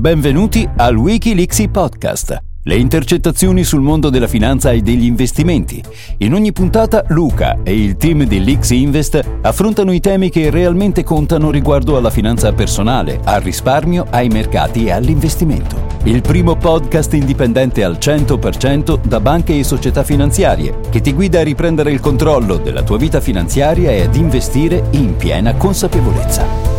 [0.00, 2.42] Benvenuti al Wikileaks Podcast.
[2.62, 5.84] Le intercettazioni sul mondo della finanza e degli investimenti.
[6.20, 11.04] In ogni puntata Luca e il team di Leaks Invest affrontano i temi che realmente
[11.04, 15.76] contano riguardo alla finanza personale, al risparmio, ai mercati e all'investimento.
[16.04, 21.44] Il primo podcast indipendente al 100% da banche e società finanziarie che ti guida a
[21.44, 26.69] riprendere il controllo della tua vita finanziaria e ad investire in piena consapevolezza.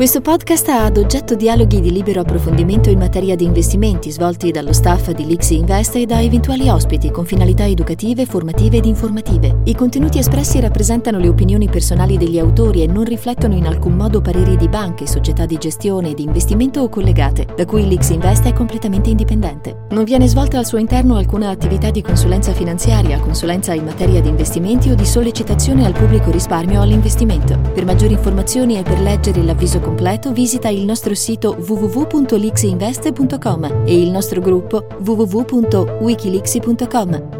[0.00, 4.72] Questo podcast ha ad oggetto dialoghi di libero approfondimento in materia di investimenti svolti dallo
[4.72, 9.58] staff di Lixi Invest e da eventuali ospiti con finalità educative, formative ed informative.
[9.64, 14.22] I contenuti espressi rappresentano le opinioni personali degli autori e non riflettono in alcun modo
[14.22, 18.54] pareri di banche, società di gestione, di investimento o collegate, da cui Lixi Invest è
[18.54, 19.84] completamente indipendente.
[19.90, 24.30] Non viene svolta al suo interno alcuna attività di consulenza finanziaria, consulenza in materia di
[24.30, 27.60] investimenti o di sollecitazione al pubblico risparmio all'investimento.
[27.74, 34.10] Per maggiori informazioni e per leggere l'avviso completo visita il nostro sito www.lixinvest.com e il
[34.10, 37.38] nostro gruppo www.wikilixi.com.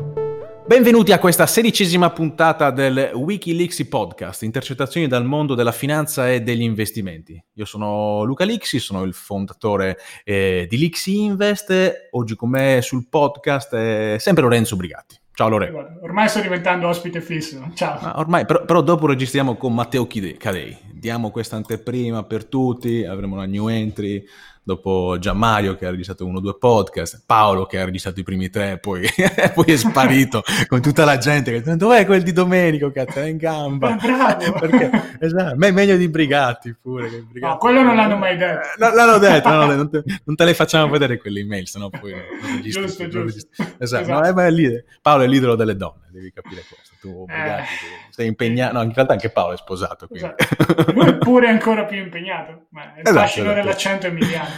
[0.66, 6.62] Benvenuti a questa sedicesima puntata del Wikileaks Podcast, intercettazioni dal mondo della finanza e degli
[6.62, 7.40] investimenti.
[7.54, 12.08] Io sono Luca Lixi, sono il fondatore eh, di Lixi Invest.
[12.10, 15.19] Oggi con me sul podcast è sempre Lorenzo Brigatti.
[15.40, 16.00] Ciao Lorenzo.
[16.02, 17.70] Ormai sto diventando ospite fisso.
[17.72, 17.98] Ciao.
[18.02, 20.76] Ma ormai, però, però, dopo registriamo con Matteo Cadei.
[20.92, 24.22] Diamo questa anteprima per tutti, avremo una new entry
[24.62, 28.50] dopo Gianmario che ha registrato uno o due podcast, Paolo che ha registrato i primi
[28.50, 29.06] tre, poi,
[29.54, 33.36] poi è sparito con tutta la gente che dov'è quel di Domenico che è in
[33.36, 33.96] gamba?
[34.00, 34.52] Bravo!
[34.58, 37.08] Perché, esatto, me meglio di Brigatti pure.
[37.08, 37.52] Che Brigatti.
[37.52, 38.60] No, quello non l'hanno mai detto.
[38.60, 42.12] Eh, l'hanno detto, no, non, te, non, te, le facciamo vedere quelle email, sennò poi...
[42.12, 43.48] Non giusto, giusto.
[43.56, 44.10] Esatto, esatto.
[44.10, 47.64] No, è, Paolo è l'idolo delle donne, devi capire questo tu eh.
[48.10, 50.06] sei impegnato, no in realtà anche Paolo è sposato.
[50.12, 50.92] Esatto.
[50.92, 53.60] Lui è pure ancora più impegnato, ma il esatto, fascino esatto.
[53.60, 54.49] dell'accento emiliano.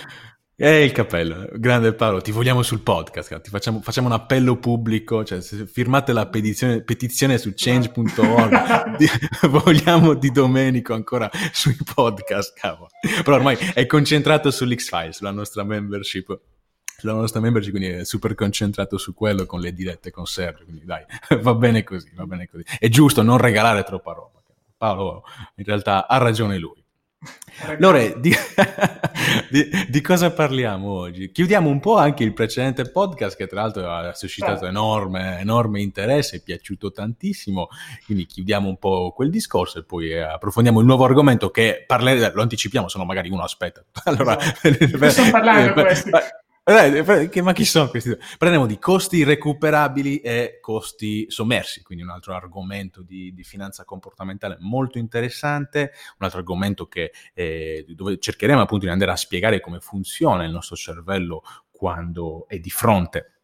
[0.54, 5.24] E il cappello, grande Paolo, ti vogliamo sul podcast, ti facciamo, facciamo un appello pubblico,
[5.24, 9.06] cioè firmate la petizione, petizione su change.org, di,
[9.48, 12.90] vogliamo di Domenico ancora sui podcast, cavolo.
[13.24, 16.38] Però ormai è concentrato sull'X-Files, sulla nostra membership
[17.02, 20.84] sulla nostra membership, quindi è super concentrato su quello con le dirette con Sergio, quindi
[20.84, 21.04] dai,
[21.40, 22.62] va bene così, va bene così.
[22.78, 24.40] È giusto non regalare troppa roba.
[24.76, 25.24] Paolo
[25.56, 26.81] in realtà ha ragione lui.
[27.78, 28.34] Lore, di,
[29.50, 31.30] di, di, cosa parliamo oggi?
[31.30, 36.38] Chiudiamo un po' anche il precedente podcast che tra l'altro ha suscitato enorme, enorme interesse,
[36.38, 37.68] è piaciuto tantissimo,
[38.04, 42.42] quindi chiudiamo un po' quel discorso e poi approfondiamo il nuovo argomento che parleremo, lo
[42.42, 43.84] anticipiamo, se no magari uno aspetta.
[44.04, 45.30] Allora, esatto.
[45.30, 46.41] parlando eh, che,
[47.42, 48.16] ma chi sono questi?
[48.38, 54.58] Parliamo di costi recuperabili e costi sommersi, quindi un altro argomento di, di finanza comportamentale
[54.60, 59.80] molto interessante, un altro argomento che, eh, dove cercheremo appunto di andare a spiegare come
[59.80, 63.41] funziona il nostro cervello quando è di fronte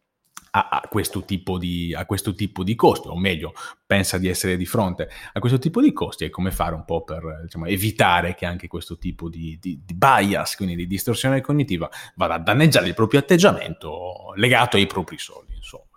[0.51, 1.23] a, questo
[1.57, 3.53] di, a, questo tipo di, costi, o meglio,
[3.85, 7.03] pensa di essere di fronte a questo tipo di costi e come fare un po'
[7.03, 11.89] per diciamo, evitare che anche questo tipo di, di, di, bias, quindi di distorsione cognitiva,
[12.15, 15.88] vada a danneggiare il proprio atteggiamento legato ai propri soldi, insomma.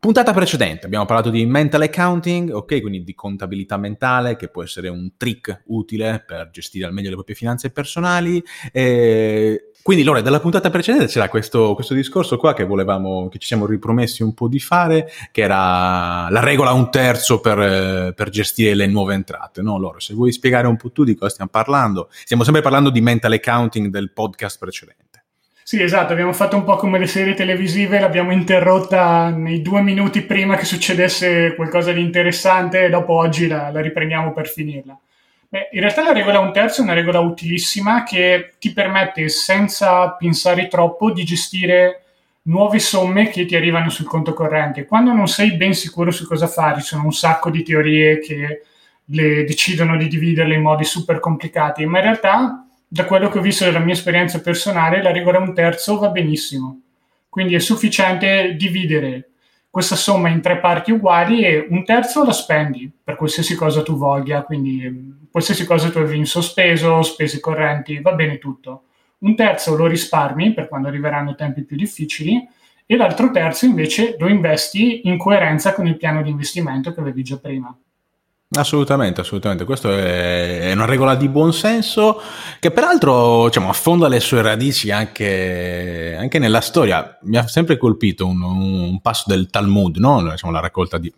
[0.00, 4.88] Puntata precedente abbiamo parlato di mental accounting, ok, quindi di contabilità mentale, che può essere
[4.88, 8.42] un trick utile per gestire al meglio le proprie finanze personali.
[8.72, 13.46] E quindi Lore, dalla puntata precedente c'era questo, questo, discorso qua che volevamo, che ci
[13.46, 18.74] siamo ripromessi un po' di fare, che era la regola un terzo per, per gestire
[18.74, 20.00] le nuove entrate, no Lore?
[20.00, 23.32] Se vuoi spiegare un po' tu di cosa stiamo parlando, stiamo sempre parlando di mental
[23.32, 25.09] accounting del podcast precedente.
[25.70, 30.22] Sì, esatto, abbiamo fatto un po' come le serie televisive, l'abbiamo interrotta nei due minuti
[30.22, 34.98] prima che succedesse qualcosa di interessante e dopo oggi la, la riprendiamo per finirla.
[35.48, 40.10] Beh, in realtà la regola un terzo è una regola utilissima che ti permette, senza
[40.10, 42.02] pensare troppo, di gestire
[42.46, 44.86] nuove somme che ti arrivano sul conto corrente.
[44.86, 48.62] Quando non sei ben sicuro su cosa fare, ci sono un sacco di teorie che
[49.04, 53.40] le decidono di dividerle in modi super complicati, ma in realtà, da quello che ho
[53.40, 56.80] visto dalla mia esperienza personale, la regola un terzo va benissimo.
[57.28, 59.30] Quindi è sufficiente dividere
[59.70, 63.96] questa somma in tre parti uguali e un terzo la spendi per qualsiasi cosa tu
[63.96, 68.86] voglia, quindi mm, qualsiasi cosa tu avevi in sospeso, spese correnti, va bene tutto.
[69.18, 72.44] Un terzo lo risparmi per quando arriveranno tempi più difficili
[72.86, 77.22] e l'altro terzo invece lo investi in coerenza con il piano di investimento che avevi
[77.22, 77.72] già prima.
[78.52, 79.64] Assolutamente, assolutamente.
[79.64, 82.20] Questa è una regola di buon senso
[82.58, 87.16] che peraltro diciamo, affonda le sue radici anche, anche, nella storia.
[87.22, 90.28] Mi ha sempre colpito un, un passo del Talmud, no?
[90.28, 91.12] diciamo, la raccolta di,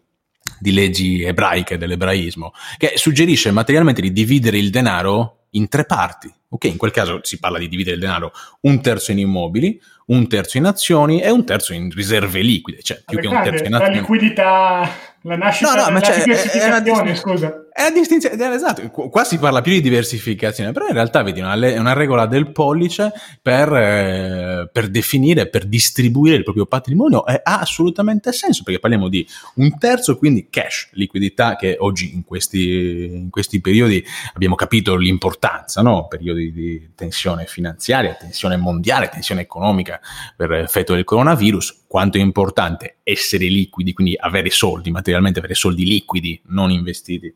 [0.58, 6.31] di leggi ebraiche, dell'ebraismo, che suggerisce materialmente di dividere il denaro in tre parti.
[6.50, 8.32] Ok, in quel caso si parla di dividere il denaro
[8.62, 13.02] un terzo in immobili, un terzo in azioni e un terzo in riserve liquide, cioè
[13.06, 13.94] più che un terzo in azioni.
[13.94, 14.90] La liquidità,
[15.22, 17.66] la nascita no, no, ma la cioè, diversificazione, scusa.
[17.72, 21.54] È la distinzione, esatto, qua si parla più di diversificazione, però in realtà vedi una,
[21.54, 27.60] una regola del pollice per, eh, per, definire, per distribuire il proprio patrimonio e ha
[27.60, 33.30] assolutamente senso, perché parliamo di un terzo, quindi cash, liquidità che oggi in questi, in
[33.30, 34.04] questi periodi
[34.34, 36.08] abbiamo capito l'importanza, no?
[36.08, 40.00] periodi di tensione finanziaria, tensione mondiale, tensione economica
[40.36, 45.85] per effetto del coronavirus, quanto è importante essere liquidi, quindi avere soldi, materialmente avere soldi
[45.85, 47.31] liquidi, non investiti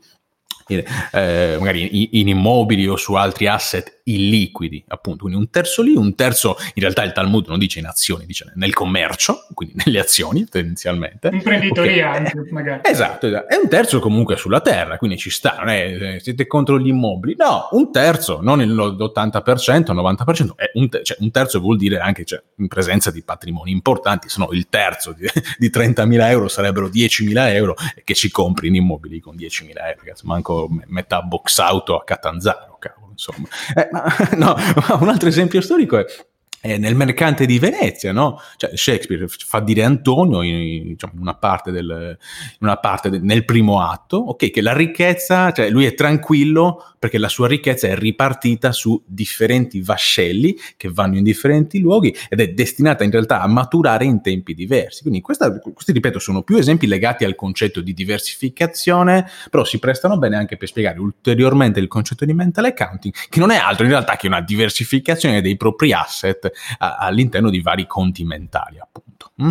[0.69, 6.15] eh, magari in immobili o su altri asset illiquidi, appunto, quindi un terzo lì, un
[6.15, 10.45] terzo, in realtà il Talmud non dice in azioni, dice nel commercio, quindi nelle azioni
[10.45, 11.29] tendenzialmente.
[11.33, 12.19] Imprenditoria okay.
[12.19, 12.81] anche, magari.
[12.85, 16.47] Esatto, esatto, e un terzo comunque sulla terra, quindi ci sta, non è, eh, siete
[16.47, 21.59] contro gli immobili, no, un terzo, non l'80%, 90%, è un, te- cioè, un terzo
[21.61, 25.27] vuol dire anche cioè, in presenza di patrimoni importanti, se no il terzo di,
[25.59, 27.75] di 30.000 euro sarebbero 10.000 euro
[28.05, 32.76] che ci compri in immobili con 10.000 euro, ragazzi, manco metà box auto a Catanzaro,
[33.17, 33.49] insomma.
[33.75, 34.05] Eh, ma,
[34.37, 34.55] no,
[35.01, 36.05] un altro esempio storico è
[36.79, 38.41] nel mercante di Venezia, no?
[38.57, 42.17] Cioè Shakespeare fa dire Antonio in, diciamo, in, una parte, del,
[42.61, 47.19] una parte del, nel primo atto, ok, che la ricchezza, cioè lui è tranquillo perché
[47.19, 52.49] la sua ricchezza è ripartita su differenti vascelli che vanno in differenti luoghi ed è
[52.49, 55.03] destinata in realtà a maturare in tempi diversi.
[55.03, 60.19] Quindi questa, questi, ripeto, sono più esempi legati al concetto di diversificazione, però si prestano
[60.19, 63.91] bene anche per spiegare ulteriormente il concetto di mental accounting, che non è altro in
[63.91, 69.33] realtà che una diversificazione dei propri asset a, all'interno di vari conti mentali, appunto.
[69.43, 69.51] Mm?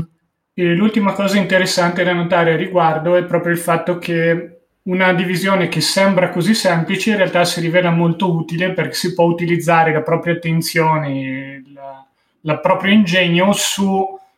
[0.57, 5.81] l'ultima cosa interessante da notare a riguardo è proprio il fatto che una divisione che
[5.81, 10.35] sembra così semplice in realtà si rivela molto utile perché si può utilizzare la propria
[10.35, 12.05] attenzione, la,
[12.41, 13.83] la proprio ingegno su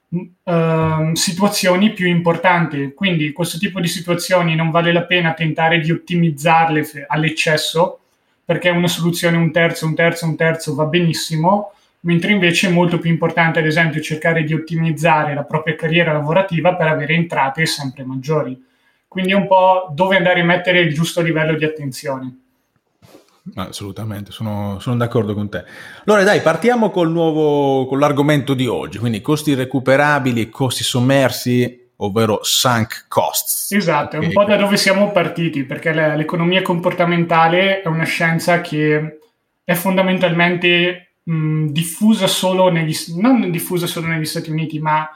[0.10, 2.94] uh, situazioni più importanti.
[2.94, 8.00] Quindi questo tipo di situazioni non vale la pena tentare di ottimizzarle all'eccesso
[8.46, 13.00] perché una soluzione un terzo, un terzo, un terzo va benissimo, mentre invece è molto
[13.00, 18.04] più importante ad esempio cercare di ottimizzare la propria carriera lavorativa per avere entrate sempre
[18.04, 18.66] maggiori
[19.08, 22.42] quindi è un po' dove andare a mettere il giusto livello di attenzione.
[23.56, 25.64] Assolutamente, sono, sono, d'accordo con te.
[26.06, 31.90] Allora dai, partiamo col nuovo, con l'argomento di oggi, quindi costi recuperabili e costi sommersi,
[31.98, 33.72] ovvero sunk costs.
[33.72, 39.20] Esatto, è un po' da dove siamo partiti, perché l'economia comportamentale è una scienza che
[39.64, 42.96] è fondamentalmente diffusa solo negli,
[43.50, 45.10] diffusa solo negli Stati Uniti, ma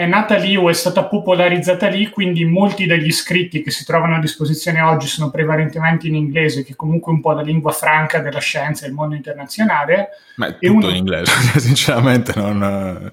[0.00, 4.16] è nata lì o è stata popolarizzata lì, quindi molti degli scritti che si trovano
[4.16, 8.20] a disposizione oggi sono prevalentemente in inglese, che è comunque un po' la lingua franca
[8.20, 10.08] della scienza e del mondo internazionale.
[10.36, 10.88] Ma è tutto uno...
[10.88, 11.30] in inglese,
[11.60, 13.12] sinceramente non...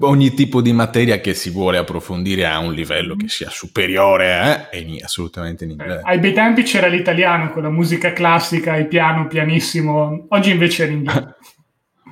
[0.00, 4.84] ogni tipo di materia che si vuole approfondire a un livello che sia superiore eh?
[4.84, 6.00] è assolutamente in inglese.
[6.00, 10.84] Eh, ai bei tempi c'era l'italiano con la musica classica, il piano pianissimo, oggi invece
[10.84, 11.36] è l'inglese.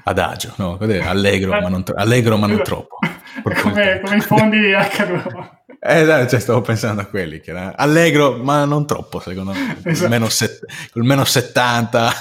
[0.05, 0.79] Adagio, no?
[0.81, 2.99] Allegro, ma non, tro- allegro ma non troppo.
[3.43, 5.61] Come, come i fondi H2O.
[5.85, 9.81] Eh, cioè, stavo pensando a quelli che era allegro, ma non troppo, secondo me.
[9.91, 10.09] Esatto.
[10.09, 12.13] Meno set, col meno 70.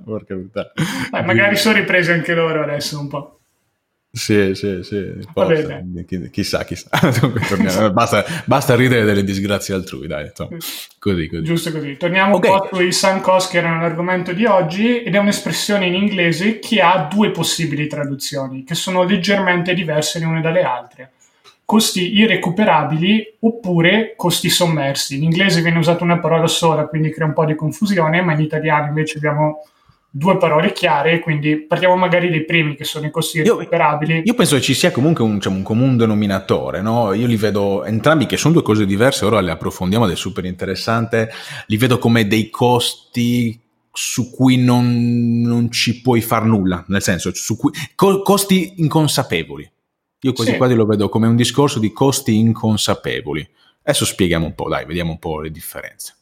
[0.04, 0.72] Porca puttana.
[1.24, 3.41] Magari sono ripresi anche loro adesso un po'.
[4.14, 5.26] Sì, sì, sì.
[5.32, 5.86] Forse,
[6.30, 6.90] chissà, chissà.
[7.92, 10.26] basta, basta, ridere delle disgrazie altrui, dai.
[10.26, 10.58] Insomma.
[10.98, 11.42] Così, così.
[11.42, 11.96] Giusto così.
[11.96, 12.50] Torniamo okay.
[12.50, 16.58] un po' sui sunk cost che erano l'argomento di oggi ed è un'espressione in inglese
[16.58, 21.12] che ha due possibili traduzioni che sono leggermente diverse le une dalle altre.
[21.64, 25.16] Costi irrecuperabili oppure costi sommersi.
[25.16, 28.40] In inglese viene usata una parola sola, quindi crea un po' di confusione, ma in
[28.40, 29.64] italiano invece abbiamo
[30.14, 34.16] due parole chiare, quindi parliamo magari dei primi che sono i costi recuperabili.
[34.16, 37.14] Io, io penso che ci sia comunque un, diciamo, un comune denominatore, no?
[37.14, 40.44] Io li vedo entrambi che sono due cose diverse, ora le approfondiamo ed è super
[40.44, 41.30] interessante,
[41.66, 43.58] li vedo come dei costi
[43.90, 49.70] su cui non, non ci puoi far nulla, nel senso, su cui, co- costi inconsapevoli.
[50.24, 50.56] Io quasi sì.
[50.58, 53.48] quasi lo vedo come un discorso di costi inconsapevoli.
[53.84, 56.16] Adesso spieghiamo un po', dai, vediamo un po' le differenze.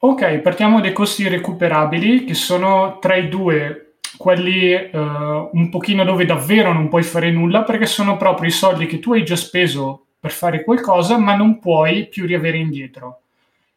[0.00, 6.24] Ok, partiamo dai costi recuperabili, che sono tra i due quelli uh, un pochino dove
[6.24, 10.06] davvero non puoi fare nulla, perché sono proprio i soldi che tu hai già speso
[10.20, 13.22] per fare qualcosa, ma non puoi più riavere indietro.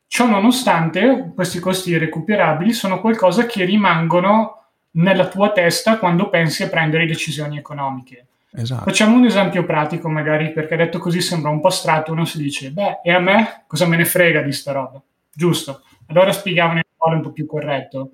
[0.06, 6.70] Ciò nonostante, questi costi recuperabili sono qualcosa che rimangono nella tua testa quando pensi a
[6.70, 8.25] prendere decisioni economiche.
[8.54, 8.84] Esatto.
[8.84, 12.12] Facciamo un esempio pratico, magari, perché detto così sembra un po' astratto.
[12.12, 15.01] Uno si dice, beh, e a me cosa me ne frega di sta roba?
[15.34, 15.84] Giusto.
[16.12, 18.12] Allora spieghiamo parole un po' più corretto.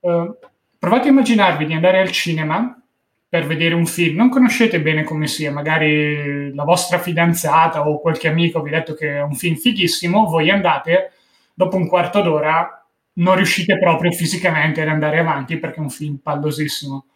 [0.00, 0.36] Uh,
[0.78, 2.80] provate a immaginarvi di andare al cinema
[3.28, 8.28] per vedere un film, non conoscete bene come sia, magari la vostra fidanzata o qualche
[8.28, 11.10] amico vi ha detto che è un film fighissimo, voi andate,
[11.52, 16.18] dopo un quarto d'ora non riuscite proprio fisicamente ad andare avanti perché è un film
[16.22, 17.06] pallosissimo.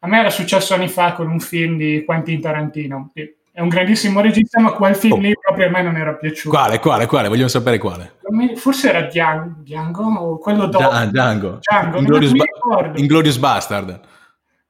[0.00, 3.12] A me era successo anni fa con un film di Quentin Tarantino.
[3.56, 5.18] È un grandissimo regista, ma quel film oh.
[5.18, 6.54] lì proprio a me non era piaciuto.
[6.54, 7.28] Quale, quale, quale?
[7.28, 8.16] Vogliamo sapere quale.
[8.56, 10.90] Forse era Django o quello dopo.
[11.06, 11.60] Django.
[11.60, 11.96] Django.
[11.96, 14.00] Inglorious, ba- Inglorious Bastard.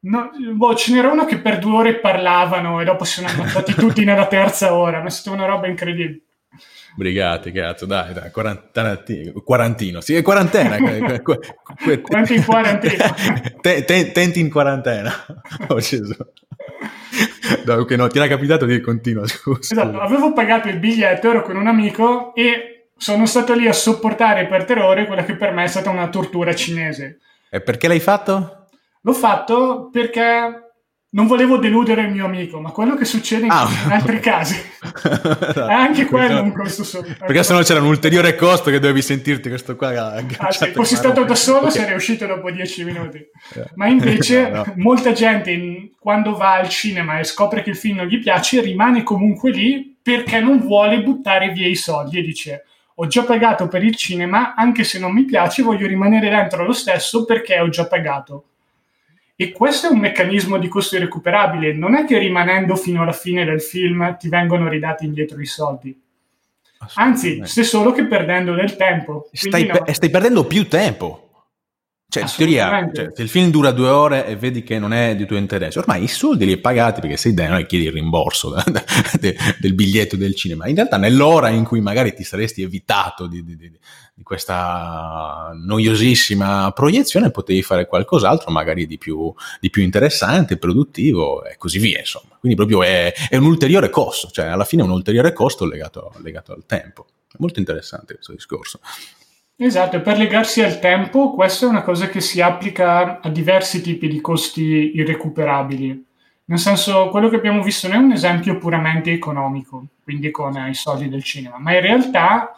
[0.02, 3.74] No, boh, ce n'era uno che per due ore parlavano e dopo si sono andati
[3.74, 6.20] tutti nella terza ora, ma è stata una roba incredibile.
[6.94, 10.76] Brigate, cazzo, dai, dai, quarantino, sì, è quarantena.
[12.02, 13.14] Quanti in quarantena?
[13.60, 15.12] tenti in quarantena.
[15.66, 16.14] Oh Gesù.
[17.64, 19.74] No, okay, no, ti era capitato di continua, scusa.
[19.74, 24.46] Esatto, avevo pagato il biglietto, ero con un amico e sono stato lì a sopportare
[24.46, 27.18] per tre ore quella che per me è stata una tortura cinese.
[27.50, 28.66] E perché l'hai fatto?
[29.00, 30.65] L'ho fatto perché
[31.16, 33.66] non volevo deludere il mio amico, ma quello che succede in, ah.
[33.88, 34.54] altri casi
[35.54, 37.14] è anche quello un costo sopra.
[37.18, 40.14] Perché se no c'era un ulteriore costo che dovevi sentirti questo qua.
[40.14, 43.16] Ah, se fossi stato da solo sarei uscito dopo dieci minuti.
[43.16, 43.64] Eh.
[43.76, 44.72] Ma invece no, no.
[44.76, 49.02] molta gente quando va al cinema e scopre che il film non gli piace rimane
[49.02, 53.82] comunque lì perché non vuole buttare via i soldi e dice ho già pagato per
[53.82, 57.86] il cinema, anche se non mi piace voglio rimanere dentro lo stesso perché ho già
[57.86, 58.44] pagato
[59.38, 61.74] e questo è un meccanismo di costo irrecuperabile.
[61.74, 65.94] Non è che rimanendo fino alla fine del film ti vengono ridati indietro i soldi.
[66.94, 69.28] Anzi, stai solo che perdendo del tempo.
[69.32, 69.82] Stai, no.
[69.82, 71.25] pe- stai perdendo più tempo.
[72.20, 75.14] Cioè, in teoria, cioè, se il film dura due ore e vedi che non è
[75.16, 77.92] di tuo interesse, ormai i soldi li hai pagati perché sei dentro e chiedi il
[77.92, 78.84] rimborso da, da,
[79.20, 80.66] de, del biglietto del cinema.
[80.68, 83.70] In realtà, nell'ora in cui magari ti saresti evitato di, di, di,
[84.14, 91.56] di questa noiosissima proiezione, potevi fare qualcos'altro, magari di più, di più interessante, produttivo e
[91.58, 91.98] così via.
[91.98, 92.36] Insomma.
[92.40, 96.12] Quindi, proprio è, è, un ulteriore costo, cioè alla fine è un ulteriore costo legato,
[96.22, 97.06] legato al tempo.
[97.30, 98.80] È molto interessante questo discorso.
[99.58, 104.06] Esatto, per legarsi al tempo, questa è una cosa che si applica a diversi tipi
[104.06, 106.04] di costi irrecuperabili.
[106.44, 110.74] Nel senso, quello che abbiamo visto non è un esempio puramente economico, quindi con i
[110.74, 112.52] soldi del cinema, ma in realtà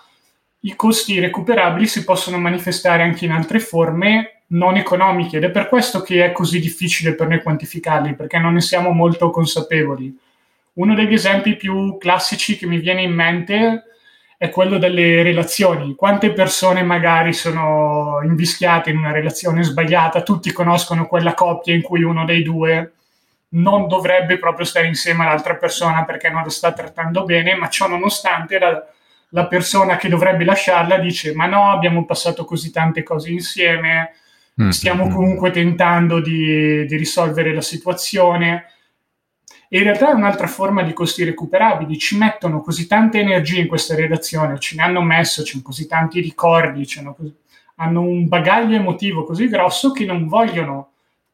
[0.61, 5.69] i costi irrecuperabili si possono manifestare anche in altre forme non economiche ed è per
[5.69, 10.13] questo che è così difficile per noi quantificarli, perché non ne siamo molto consapevoli.
[10.75, 13.85] Uno degli esempi più classici che mi viene in mente
[14.39, 15.97] è quello delle relazioni.
[15.97, 22.05] Quante persone magari sono invischiate in una relazione sbagliata, tutti conoscono quella coppia in cui
[22.05, 22.93] uno dei due
[23.51, 27.89] non dovrebbe proprio stare insieme all'altra persona perché non lo sta trattando bene, ma ciò
[27.89, 28.81] nonostante la,
[29.31, 34.13] la persona che dovrebbe lasciarla dice ma no, abbiamo passato così tante cose insieme,
[34.63, 38.67] mm, stiamo comunque tentando di, di risolvere la situazione
[39.69, 41.99] e in realtà è un'altra forma di costi recuperabili.
[41.99, 46.21] Ci mettono così tante energie in questa redazione, ce ne hanno messo, c'è così tanti
[46.21, 47.35] ricordi, così,
[47.77, 50.88] hanno un bagaglio emotivo così grosso che non vogliono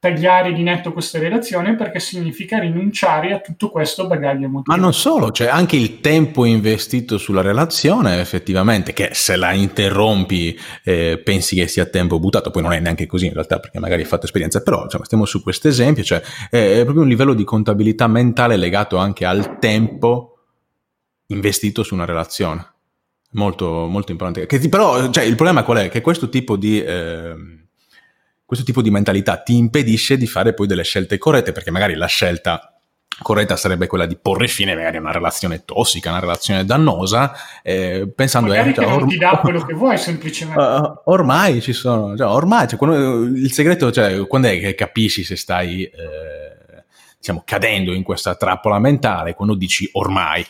[0.04, 4.76] tagliare di netto questa relazione perché significa rinunciare a tutto questo bagaglio emotivo.
[4.76, 10.58] Ma non solo, c'è anche il tempo investito sulla relazione effettivamente, che se la interrompi
[10.84, 14.02] eh, pensi che sia tempo buttato, poi non è neanche così in realtà perché magari
[14.02, 16.20] hai fatto esperienza, però cioè, stiamo su questo esempio, cioè
[16.50, 20.36] è proprio un livello di contabilità mentale legato anche al tempo
[21.28, 22.72] investito su una relazione.
[23.30, 24.46] Molto, molto importante.
[24.46, 25.88] Che, però cioè, il problema qual è?
[25.88, 26.80] Che questo tipo di...
[26.80, 27.62] Eh,
[28.44, 32.06] questo tipo di mentalità ti impedisce di fare poi delle scelte corrette, perché magari la
[32.06, 32.74] scelta
[33.22, 37.32] corretta sarebbe quella di porre fine magari a una relazione tossica, una relazione dannosa,
[37.62, 40.60] eh, pensando magari eh, cioè, or- ti dà quello che vuoi semplicemente.
[40.60, 45.22] Uh, ormai ci sono, cioè, ormai, cioè, quando, il segreto, cioè, quando è che capisci
[45.22, 46.84] se stai, eh,
[47.18, 50.44] diciamo, cadendo in questa trappola mentale, quando dici ormai,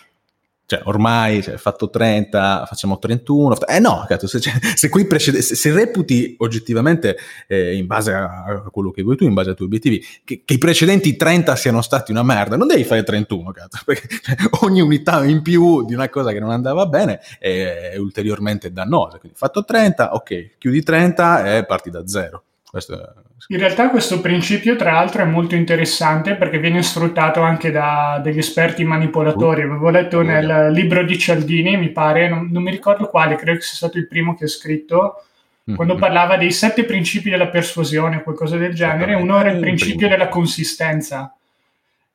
[0.66, 3.66] cioè, ormai cioè, fatto 30, facciamo 31.
[3.66, 7.16] Eh no, cazzo, se, cioè, se, qui precede, se, se reputi oggettivamente,
[7.47, 10.54] eh, in base a, quello che vuoi tu, in base ai tuoi obiettivi, che, che,
[10.54, 14.80] i precedenti 30 siano stati una merda, non devi fare 31, cazzo, perché cioè, ogni
[14.80, 19.18] unità in più di una cosa che non andava bene è, è ulteriormente dannosa.
[19.18, 22.44] Quindi fatto 30, ok, chiudi 30 e parti da zero.
[22.75, 23.14] Questo
[23.49, 28.38] in realtà questo principio, tra l'altro, è molto interessante perché viene sfruttato anche da degli
[28.38, 29.62] esperti manipolatori.
[29.62, 29.71] Uh.
[29.71, 33.64] Avevo letto nel libro di Cialdini, mi pare, non, non, mi ricordo quale, credo che
[33.64, 35.23] sia stato il primo che ha scritto,
[35.69, 35.76] mm-hmm.
[35.76, 39.14] quando parlava dei sette principi della persuasione o qualcosa del genere.
[39.14, 41.33] Uno era il principio della consistenza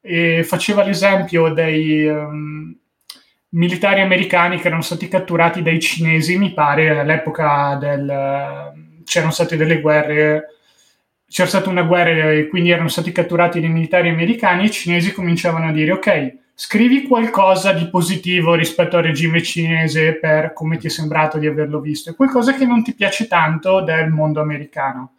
[0.01, 2.75] e faceva l'esempio dei um,
[3.51, 9.81] militari americani che erano stati catturati dai cinesi, mi pare, all'epoca del c'erano state delle
[9.81, 10.53] guerre,
[11.27, 15.69] c'era stata una guerra e quindi erano stati catturati dei militari americani, i cinesi cominciavano
[15.69, 20.89] a dire ok, scrivi qualcosa di positivo rispetto al regime cinese per come ti è
[20.91, 25.13] sembrato di averlo visto, e qualcosa che non ti piace tanto del mondo americano.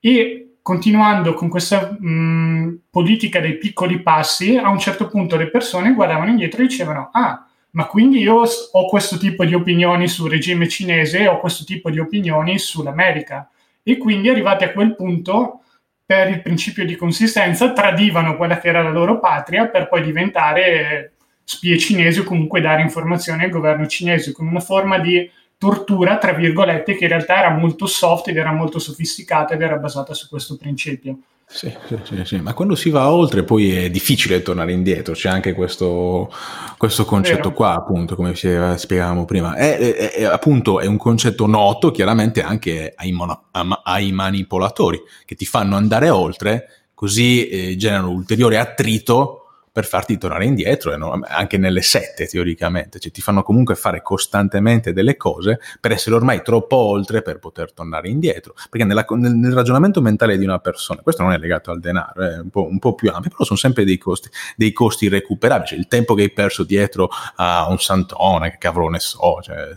[0.00, 5.94] E continuando con questa mh, politica dei piccoli passi, a un certo punto le persone
[5.94, 10.68] guardavano indietro e dicevano, ah, ma quindi io ho questo tipo di opinioni sul regime
[10.68, 13.48] cinese, ho questo tipo di opinioni sull'America.
[13.82, 15.62] E quindi arrivati a quel punto
[16.04, 21.12] per il principio di consistenza, tradivano quella che era la loro patria per poi diventare
[21.44, 26.32] spie cinesi o comunque dare informazioni al governo cinese, con una forma di tortura, tra
[26.32, 30.28] virgolette, che in realtà era molto soft ed era molto sofisticata ed era basata su
[30.28, 31.18] questo principio.
[31.52, 35.52] Sì, sì, sì, ma quando si va oltre poi è difficile tornare indietro, c'è anche
[35.52, 36.32] questo,
[36.78, 37.52] questo concetto Vero.
[37.54, 39.56] qua, appunto, come spiegavamo prima.
[39.56, 43.46] È, è, è, appunto, è un concetto noto chiaramente anche ai, mono,
[43.82, 49.39] ai manipolatori, che ti fanno andare oltre, così eh, generano ulteriore attrito
[49.80, 55.16] per farti tornare indietro, anche nelle sette teoricamente, cioè ti fanno comunque fare costantemente delle
[55.16, 60.02] cose per essere ormai troppo oltre per poter tornare indietro, perché nella, nel, nel, ragionamento
[60.02, 62.94] mentale di una persona, questo non è legato al denaro, è un po', un po
[62.94, 66.30] più ampio, però sono sempre dei costi, dei costi irrecuperabili, cioè il tempo che hai
[66.30, 69.74] perso dietro a un santone, che cavolo ne so, cioè,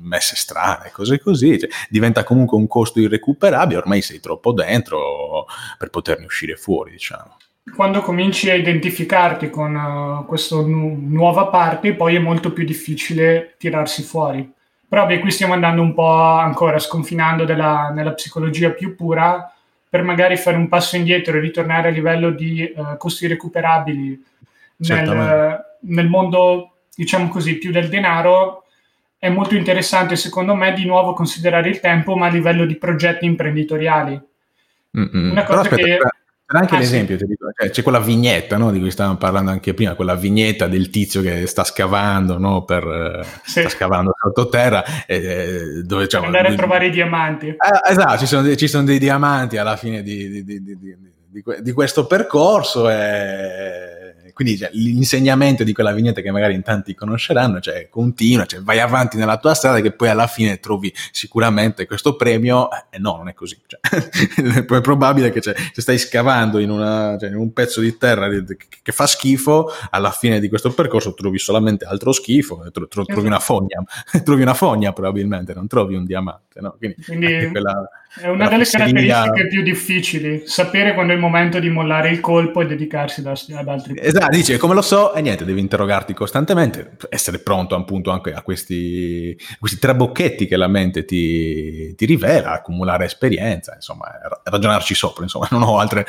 [0.00, 5.46] messe strane, cose così, cioè, diventa comunque un costo irrecuperabile, ormai sei troppo dentro
[5.78, 7.36] per poterne uscire fuori, diciamo
[7.74, 13.54] quando cominci a identificarti con uh, questa nu- nuova parte, poi è molto più difficile
[13.58, 14.50] tirarsi fuori.
[14.88, 19.52] Però beh, qui stiamo andando un po' ancora sconfinando della, nella psicologia più pura
[19.88, 24.24] per magari fare un passo indietro e ritornare a livello di uh, costi recuperabili
[24.76, 28.64] nel, nel mondo, diciamo così, più del denaro.
[29.18, 33.24] È molto interessante, secondo me, di nuovo considerare il tempo, ma a livello di progetti
[33.24, 34.20] imprenditoriali.
[34.96, 35.30] Mm-mm.
[35.30, 35.98] Una cosa aspetta, che...
[36.50, 37.26] C'era anche ah, l'esempio, sì.
[37.26, 40.88] dico, cioè, c'è quella vignetta no, di cui stavamo parlando anche prima, quella vignetta del
[40.88, 43.60] tizio che sta scavando, no, per, eh, sì.
[43.60, 46.16] sta scavando sottoterra, eh, dove c'è...
[46.16, 47.48] andare a trovare i diamanti.
[47.48, 50.96] Eh, esatto, ci sono, ci sono, dei diamanti alla fine di, di, di,
[51.60, 53.97] di questo percorso e
[54.38, 58.78] quindi cioè, l'insegnamento di quella vignetta che magari in tanti conosceranno, cioè continua, cioè vai
[58.78, 63.16] avanti nella tua strada che poi alla fine trovi sicuramente questo premio, e eh, no,
[63.16, 63.60] non è così.
[63.66, 63.80] Cioè,
[64.62, 68.28] è probabile che cioè, se stai scavando in, una, cioè, in, un pezzo di terra
[68.28, 73.26] che fa schifo, alla fine di questo percorso trovi solamente altro schifo, tro- tro- trovi
[73.26, 73.82] una fogna,
[74.22, 76.60] trovi una fogna probabilmente, non trovi un diamante.
[76.60, 76.76] No?
[76.78, 81.68] Quindi, Quindi quella, è una delle caratteristiche più difficili, sapere quando è il momento di
[81.68, 83.94] mollare il colpo e dedicarsi ad altri.
[84.00, 88.42] Esatto, dice come lo so e niente, devi interrogarti costantemente, essere pronto appunto anche a
[88.42, 94.06] questi, questi trabocchetti che la mente ti, ti, rivela, accumulare esperienza, insomma,
[94.42, 96.06] ragionarci sopra, insomma, non ho altre,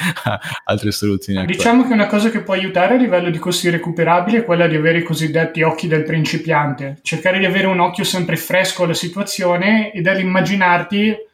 [0.64, 1.46] altre soluzioni.
[1.46, 4.76] Diciamo che una cosa che può aiutare a livello di costi recuperabili è quella di
[4.76, 9.92] avere i cosiddetti occhi del principiante, cercare di avere un occhio sempre fresco alla situazione
[9.92, 11.28] e dall'immaginarti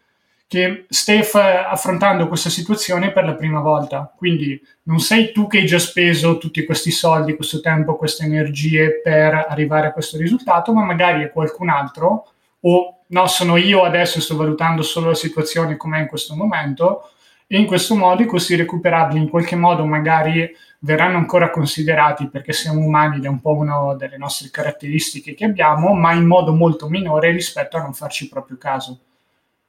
[0.47, 4.13] che stai fa- affrontando questa situazione per la prima volta.
[4.15, 9.01] Quindi non sei tu che hai già speso tutti questi soldi, questo tempo, queste energie
[9.01, 12.29] per arrivare a questo risultato, ma magari è qualcun altro
[12.61, 17.09] o no, sono io adesso sto valutando solo la situazione come è in questo momento
[17.47, 22.53] e in questo modo i costi recuperabili in qualche modo magari verranno ancora considerati perché
[22.53, 26.53] siamo umani ed è un po' una delle nostre caratteristiche che abbiamo, ma in modo
[26.53, 28.99] molto minore rispetto a non farci proprio caso.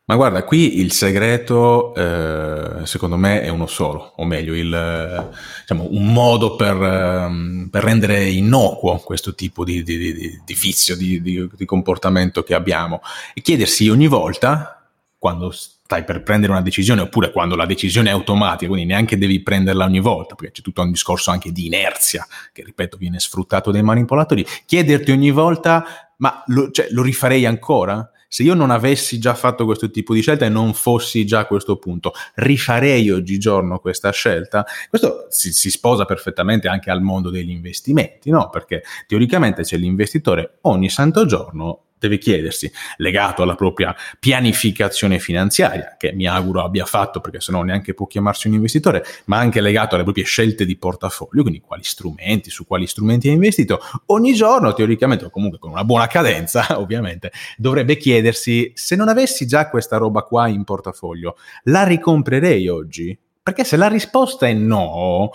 [0.09, 5.89] Ma guarda, qui il segreto, eh, secondo me, è uno solo, o meglio, il, diciamo,
[5.91, 11.49] un modo per, um, per, rendere innocuo questo tipo di, di, di, di vizio, di,
[11.65, 13.01] comportamento che abbiamo,
[13.35, 14.81] e chiedersi ogni volta,
[15.19, 19.43] quando stai per prendere una decisione, oppure quando la decisione è automatica, quindi neanche devi
[19.43, 23.73] prenderla ogni volta, perché c'è tutto un discorso anche di inerzia, che ripeto viene sfruttato
[23.73, 25.85] dai manipolatori, chiederti ogni volta,
[26.19, 28.09] ma lo, cioè, lo rifarei ancora?
[28.29, 31.47] Se io non avessi già fatto questo tipo di scelta e non fossi già a
[31.47, 34.65] questo punto, rifarei oggigiorno questa scelta?
[34.89, 38.51] Questo si, si sposa perfettamente anche al mondo degli investimenti, no?
[38.51, 46.13] Perché teoricamente c'è l'investitore ogni santo giorno deve chiedersi, legato alla propria pianificazione finanziaria, che
[46.13, 50.05] mi auguro abbia fatto perché sennò neanche può chiamarsi un investitore, ma anche legato alle
[50.05, 55.25] proprie scelte di portafoglio, quindi quali strumenti, su quali strumenti ha investito, ogni giorno teoricamente
[55.25, 60.23] o comunque con una buona cadenza, ovviamente, dovrebbe chiedersi se non avessi già questa roba
[60.23, 63.19] qua in portafoglio, la ricomprerei oggi?
[63.43, 65.31] Perché se la risposta è no,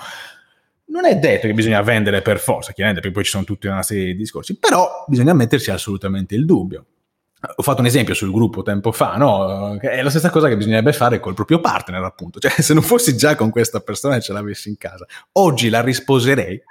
[0.91, 3.81] non è detto che bisogna vendere per forza, chiaramente, perché poi ci sono tutta una
[3.81, 6.85] serie di discorsi, però bisogna mettersi assolutamente il dubbio.
[7.55, 9.77] Ho fatto un esempio sul gruppo tempo fa, no?
[9.79, 12.39] È la stessa cosa che bisognerebbe fare col proprio partner, appunto.
[12.39, 15.81] Cioè, se non fossi già con questa persona e ce l'avessi in casa, oggi la
[15.81, 16.61] risposerei.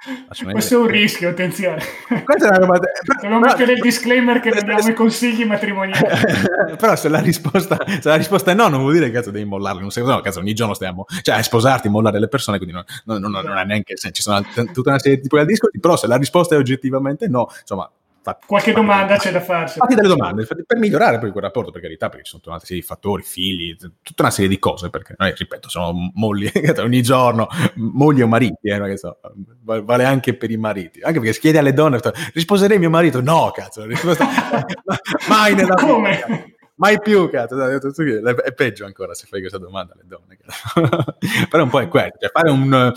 [0.49, 1.83] Questo è un rischio, attenzione.
[2.23, 2.79] Questa è una roba.
[3.21, 6.05] Devo mettere il disclaimer che non diamo i consigli matrimoniali.
[6.79, 9.45] però se la, risposta, se la risposta è no, non vuol dire che cazzo devi
[9.45, 9.81] mollarle.
[9.81, 13.19] Non sei, no, cazzo, ogni giorno stiamo, cioè, sposarti, mollare le persone, quindi non, non,
[13.19, 14.15] non, non ha neanche senso.
[14.15, 17.27] Ci sono tutta una serie di tipi di discorsi, però se la risposta è oggettivamente
[17.27, 17.91] no, insomma,
[18.23, 19.79] Fatti, Qualche fatti, domanda c'è da farsi.
[19.79, 22.63] Fatti delle domande per migliorare poi quel rapporto, per carità, perché ci sono tutta una
[22.63, 27.01] serie di fattori, figli, tutta una serie di cose, perché noi, ripeto, sono mogli ogni
[27.01, 29.19] giorno, mogli o mariti, eh, so,
[29.63, 31.01] vale anche per i mariti.
[31.01, 31.99] Anche perché si chiede alle donne,
[32.33, 33.21] risposerei mio marito?
[33.21, 34.27] No, cazzo, risposta,
[35.27, 36.11] mai nella Come?
[36.11, 36.59] vita.
[36.75, 40.37] Mai più, cazzo, è peggio ancora se fai questa domanda alle donne.
[41.49, 42.93] Però un po' è quello, cioè fare un,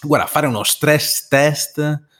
[0.00, 2.12] guarda, fare uno stress test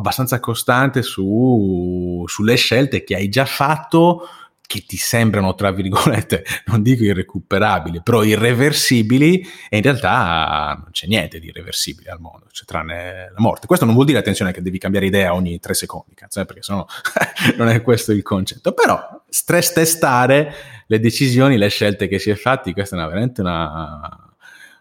[0.00, 4.26] abbastanza costante su, sulle scelte che hai già fatto
[4.70, 11.08] che ti sembrano, tra virgolette, non dico irrecuperabili, però irreversibili, e in realtà non c'è
[11.08, 13.66] niente di irreversibile al mondo, cioè, tranne la morte.
[13.66, 16.62] Questo non vuol dire, attenzione, che devi cambiare idea ogni tre secondi, cazzo, eh, perché
[16.62, 16.86] sennò
[17.58, 18.72] non è questo il concetto.
[18.72, 20.54] Però stress testare
[20.86, 24.29] le decisioni, le scelte che si è fatti, questa è una, veramente una,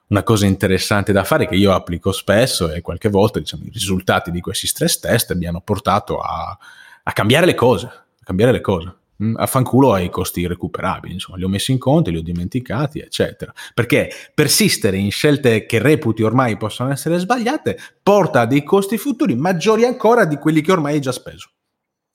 [0.10, 4.32] una cosa interessante da fare che io applico spesso e qualche volta diciamo, i risultati
[4.32, 6.58] di questi stress test mi hanno portato a,
[7.04, 8.94] a cambiare le cose, a cambiare le cose.
[9.22, 13.00] Mm, a fanculo ai costi recuperabili, insomma, li ho messi in conto, li ho dimenticati,
[13.00, 13.54] eccetera.
[13.74, 19.36] Perché persistere in scelte che reputi ormai possono essere sbagliate porta a dei costi futuri
[19.36, 21.50] maggiori ancora di quelli che ormai hai già speso.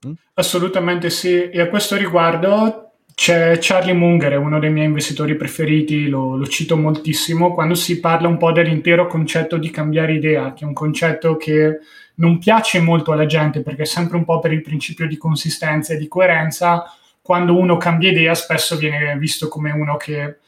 [0.07, 0.13] Mm?
[0.33, 2.84] Assolutamente sì, e a questo riguardo
[3.15, 8.27] c'è Charlie Munger, uno dei miei investitori preferiti, lo, lo, cito moltissimo, quando si parla
[8.27, 11.79] un po' dell'intero concetto di cambiare idea, che è un concetto che
[12.17, 15.95] non piace molto alla gente perché è sempre un po' per il principio di consistenza
[15.95, 16.85] e di coerenza.
[17.23, 20.39] Quando uno cambia idea spesso viene visto come uno che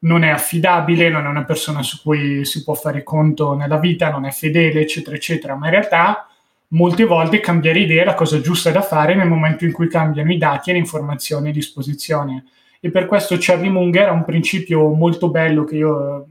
[0.00, 4.10] non è affidabile, non è una persona su cui si può fare conto nella vita,
[4.10, 6.26] non è fedele, eccetera, eccetera, ma in realtà
[6.72, 10.32] molte volte cambiare idea è la cosa giusta da fare nel momento in cui cambiano
[10.32, 12.44] i dati e le informazioni a disposizione.
[12.80, 16.26] E per questo Charlie Munger ha un principio molto bello che io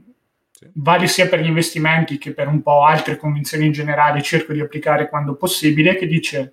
[0.50, 0.66] sì.
[0.74, 4.60] vale sia per gli investimenti che per un po' altre convinzioni in generale, cerco di
[4.60, 6.52] applicare quando possibile, che dice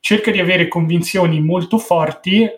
[0.00, 2.48] cerca di avere convinzioni molto forti,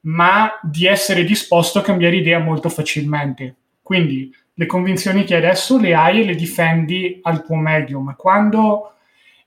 [0.00, 3.54] ma di essere disposto a cambiare idea molto facilmente.
[3.82, 8.92] Quindi le convinzioni che adesso le hai e le difendi al tuo meglio, ma quando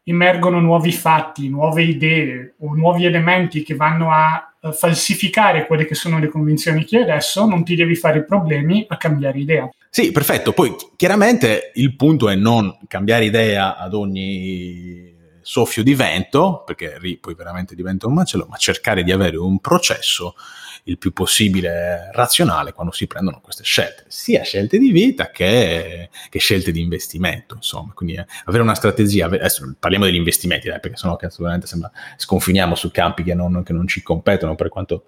[0.04, 5.96] emergono nuovi fatti, nuove idee o nuovi elementi che vanno a uh, falsificare quelle che
[5.96, 9.70] sono le convinzioni che hai adesso, non ti devi fare problemi a cambiare idea.
[9.90, 10.54] Sì, perfetto.
[10.54, 17.18] Poi chiaramente il punto è non cambiare idea ad ogni soffio di vento, perché lì
[17.18, 20.36] poi veramente diventa un macello, ma cercare di avere un processo
[20.84, 26.40] il più possibile razionale quando si prendono queste scelte, sia scelte di vita che, che
[26.40, 30.98] scelte di investimento, insomma, quindi eh, avere una strategia, adesso parliamo degli investimenti, dai, perché
[30.98, 35.06] sennò cazzo sembra sconfiniamo su campi che non, che non ci competono per quanto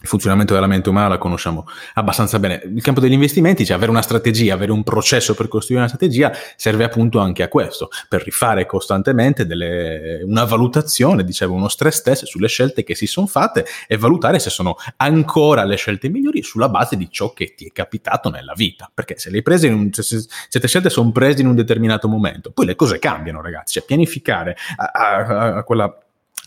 [0.00, 2.62] il funzionamento della mente umana la conosciamo abbastanza bene.
[2.64, 6.32] Il campo degli investimenti, cioè avere una strategia, avere un processo per costruire una strategia,
[6.56, 12.24] serve appunto anche a questo, per rifare costantemente delle, una valutazione, dicevo, uno stress test
[12.26, 16.68] sulle scelte che si sono fatte e valutare se sono ancora le scelte migliori sulla
[16.68, 18.88] base di ciò che ti è capitato nella vita.
[18.92, 22.66] Perché se le un, se, se, certe scelte sono prese in un determinato momento, poi
[22.66, 23.74] le cose cambiano, ragazzi.
[23.74, 25.92] Cioè, pianificare a, a, a quella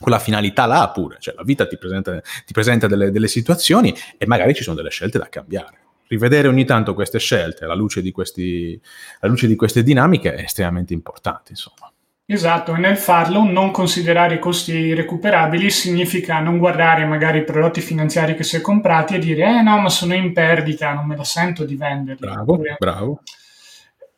[0.02, 4.26] quella finalità là pure, cioè la vita ti presenta, ti presenta delle, delle, situazioni e
[4.26, 5.78] magari ci sono delle scelte da cambiare.
[6.08, 8.80] Rivedere ogni tanto queste scelte alla luce di, questi,
[9.20, 11.90] alla luce di queste dinamiche è estremamente importante, insomma.
[12.26, 17.82] Esatto, e nel farlo non considerare i costi recuperabili significa non guardare magari i prodotti
[17.82, 21.16] finanziari che si è comprati e dire eh no, ma sono in perdita, non me
[21.16, 22.26] la sento di venderli.
[22.26, 23.22] Bravo, Oppure, bravo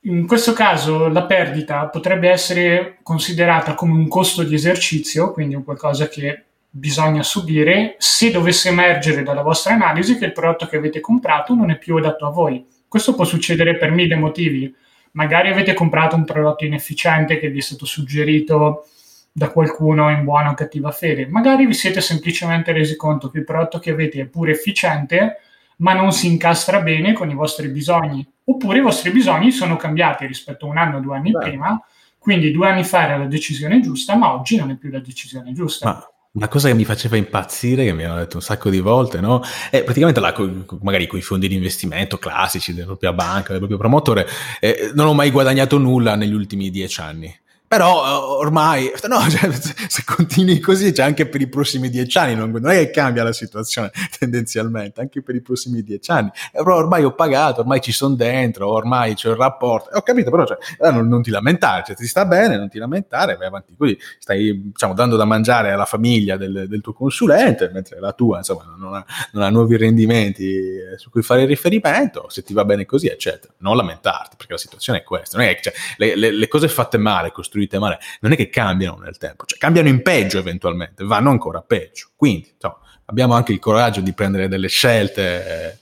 [0.06, 5.64] in questo caso la perdita potrebbe essere considerata come un costo di esercizio, quindi un
[5.64, 11.00] qualcosa che bisogna subire se dovesse emergere dalla vostra analisi che il prodotto che avete
[11.00, 12.66] comprato non è più adatto a voi.
[12.88, 14.74] Questo può succedere per mille motivi.
[15.12, 18.88] Magari avete comprato un prodotto inefficiente che vi è stato suggerito
[19.32, 21.28] da qualcuno in buona o cattiva fede.
[21.28, 25.38] Magari vi siete semplicemente resi conto che il prodotto che avete è pure efficiente,
[25.78, 30.26] ma non si incastra bene con i vostri bisogni oppure i vostri bisogni sono cambiati
[30.26, 31.40] rispetto a un anno o due anni Beh.
[31.40, 31.82] prima,
[32.18, 35.54] quindi due anni fa era la decisione giusta, ma oggi non è più la decisione
[35.54, 35.86] giusta.
[35.86, 39.20] Ma una cosa che mi faceva impazzire, che mi hanno detto un sacco di volte,
[39.20, 39.44] no?
[39.70, 40.34] È praticamente là,
[40.82, 44.28] magari con i fondi di investimento classici della propria banca, del proprio promotore,
[44.60, 47.42] eh, non ho mai guadagnato nulla negli ultimi dieci anni.
[47.74, 52.20] Però eh, ormai, no, cioè, se continui così, c'è cioè anche per i prossimi dieci
[52.20, 56.30] anni, non, non, è che cambia la situazione tendenzialmente, anche per i prossimi dieci anni.
[56.52, 59.90] Però ormai ho pagato, ormai ci sono dentro, ormai c'è il rapporto.
[59.98, 60.58] Ho capito, però cioè,
[60.92, 63.98] non, non, ti lamentare, cioè, ti sta bene, non ti lamentare, vai avanti così.
[64.20, 68.72] Stai diciamo, dando da mangiare alla famiglia del, del, tuo consulente, mentre la tua insomma,
[68.78, 72.86] non ha, non ha nuovi rendimenti eh, su cui fare riferimento, se ti va bene
[72.86, 73.52] così, eccetera.
[73.58, 75.40] Non lamentarti, perché la situazione è questa.
[75.40, 78.50] Non è che, cioè, le, le, le cose fatte male, costruite male, non è che
[78.50, 82.10] cambiano nel tempo, cioè cambiano in peggio eventualmente, vanno ancora peggio.
[82.16, 85.72] Quindi, insomma, abbiamo anche il coraggio di prendere delle scelte.
[85.72, 85.78] Eh,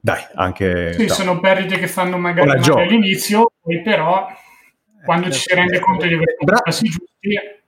[0.00, 0.94] dai, anche...
[0.94, 1.14] Sì, no.
[1.14, 4.26] sono perdite che fanno magari male all'inizio, poi però
[5.04, 7.58] quando eh, ci si rende conto di aver fatto passi giusti...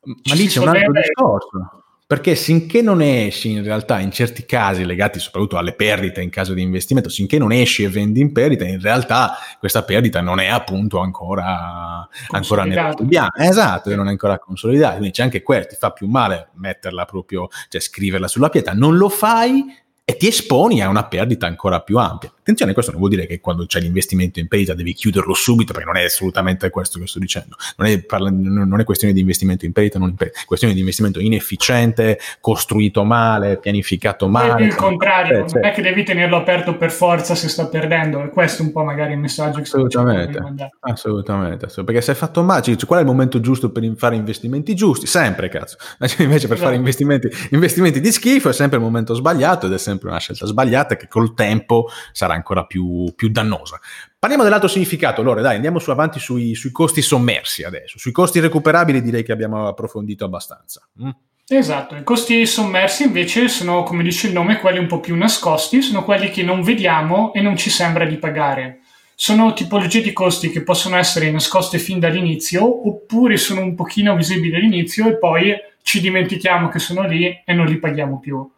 [0.00, 4.86] Ma lì c'è un altro discorso perché sinché non esci in realtà in certi casi
[4.86, 8.64] legati soprattutto alle perdite in caso di investimento, sinché non esci e vendi in perdita,
[8.64, 14.38] in realtà questa perdita non è appunto ancora, ancora nel bianco, esatto, non è ancora
[14.38, 18.72] consolidata, quindi c'è anche questo, ti fa più male metterla proprio, cioè scriverla sulla pietra,
[18.72, 19.66] non lo fai
[20.02, 22.32] e ti esponi a una perdita ancora più ampia.
[22.48, 25.86] Attenzione, questo non vuol dire che quando c'è l'investimento in perdita devi chiuderlo subito, perché
[25.86, 27.56] non è assolutamente questo che sto dicendo.
[27.76, 31.20] Non è, parla, non è questione di investimento in perdita, non è questione di investimento
[31.20, 34.62] inefficiente, costruito male, pianificato male.
[34.62, 38.24] È il contrario, eh, non è che devi tenerlo aperto per forza se sta perdendo,
[38.24, 42.12] e questo è un po' magari il messaggio assolutamente, che sto Assolutamente, assolutamente, perché se
[42.12, 45.06] hai fatto male, cioè, qual è il momento giusto per fare investimenti giusti?
[45.06, 45.76] Sempre, cazzo.
[46.16, 46.56] Invece per esatto.
[46.56, 50.46] fare investimenti, investimenti di schifo è sempre il momento sbagliato ed è sempre una scelta
[50.46, 53.78] sbagliata che col tempo sarà ancora più, più dannosa.
[54.18, 57.98] Parliamo dell'altro significato, Lore, dai, andiamo su avanti sui, sui, costi sommersi adesso.
[57.98, 60.88] Sui costi recuperabili direi che abbiamo approfondito abbastanza.
[61.02, 61.10] Mm?
[61.50, 65.80] Esatto, i costi sommersi invece sono, come dice il nome, quelli un po' più nascosti,
[65.80, 68.80] sono quelli che non vediamo e non ci sembra di pagare.
[69.14, 74.56] Sono tipologie di costi che possono essere nascoste fin dall'inizio oppure sono un pochino visibili
[74.56, 78.48] all'inizio e poi ci dimentichiamo che sono lì e non li paghiamo più.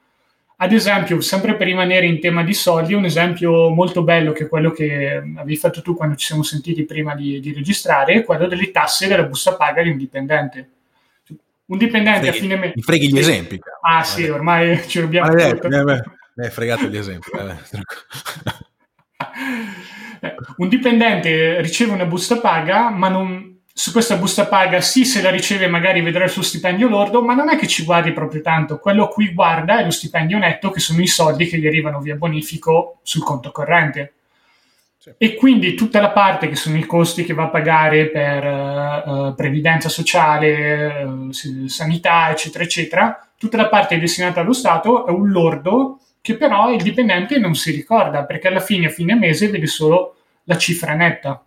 [0.62, 4.49] Ad esempio, sempre per rimanere in tema di soldi, un esempio molto bello che è
[4.49, 8.46] quello che avevi fatto tu quando ci siamo sentiti prima di, di registrare, è quello
[8.46, 10.70] delle tasse della busta paga di un dipendente.
[11.64, 12.73] Un dipendente freghi, a fine mese...
[12.77, 13.59] Mi freghi gli esempi.
[13.81, 15.68] Ah sì, ormai ci rubiamo tutto.
[15.68, 16.03] Beh,
[16.35, 17.31] beh, fregato gli esempi.
[20.59, 23.49] Un dipendente riceve una busta paga, ma non,
[23.80, 27.32] su questa busta paga sì se la riceve magari vedrà il suo stipendio lordo, ma
[27.32, 28.78] non è che ci guardi proprio tanto.
[28.78, 31.98] Quello a cui guarda è lo stipendio netto, che sono i soldi che gli arrivano
[31.98, 34.12] via bonifico sul conto corrente.
[34.98, 35.12] Sì.
[35.16, 39.34] E quindi tutta la parte che sono i costi che va a pagare per uh,
[39.34, 41.30] previdenza sociale, uh,
[41.66, 46.82] sanità, eccetera, eccetera, tutta la parte destinata allo Stato è un lordo che però il
[46.82, 51.42] dipendente non si ricorda, perché alla fine, a fine mese, vede solo la cifra netta.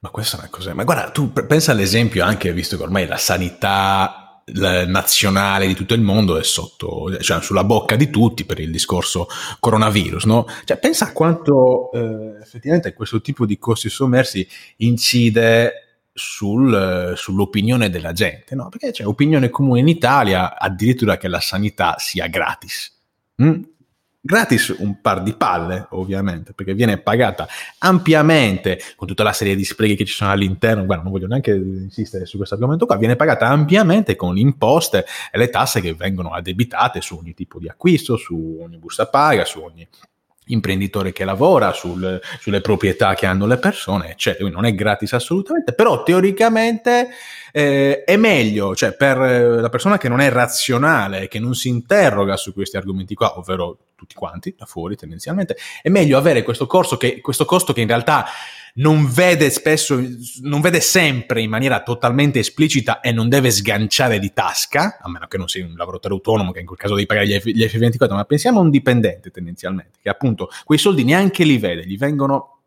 [0.00, 0.72] Ma questo non è cos'è.
[0.72, 6.00] Ma guarda, tu pensa all'esempio anche, visto che ormai la sanità nazionale di tutto il
[6.00, 9.28] mondo è sotto, cioè sulla bocca di tutti per il discorso
[9.60, 10.46] coronavirus, no?
[10.64, 14.46] Cioè, pensa a quanto eh, effettivamente questo tipo di costi sommersi
[14.78, 18.68] incide sul, sull'opinione della gente, no?
[18.68, 22.92] Perché c'è opinione comune in Italia addirittura che la sanità sia gratis.
[23.42, 23.62] Mm?
[24.22, 29.64] Gratis un par di palle, ovviamente, perché viene pagata ampiamente con tutta la serie di
[29.64, 30.84] sprechi che ci sono all'interno.
[30.84, 32.96] Guarda, non voglio neanche insistere su questo argomento qua.
[32.96, 37.68] Viene pagata ampiamente con imposte e le tasse che vengono addebitate su ogni tipo di
[37.68, 39.88] acquisto, su ogni busta paga, su ogni
[40.52, 44.44] imprenditore che lavora, sul, sulle proprietà che hanno le persone, eccetera.
[44.44, 47.08] Quindi non è gratis assolutamente, però teoricamente
[47.52, 52.36] eh, è meglio, cioè per la persona che non è razionale, che non si interroga
[52.36, 56.96] su questi argomenti qua, ovvero tutti quanti, da fuori tendenzialmente, è meglio avere questo corso
[56.96, 58.24] che, questo costo che in realtà
[58.80, 60.02] non vede spesso,
[60.42, 65.26] non vede sempre in maniera totalmente esplicita e non deve sganciare di tasca, a meno
[65.26, 67.64] che non sia un lavoratore autonomo che in quel caso devi pagare gli, F, gli
[67.64, 71.98] F24, ma pensiamo a un dipendente tendenzialmente, che appunto quei soldi neanche li vede, gli
[71.98, 72.58] vengono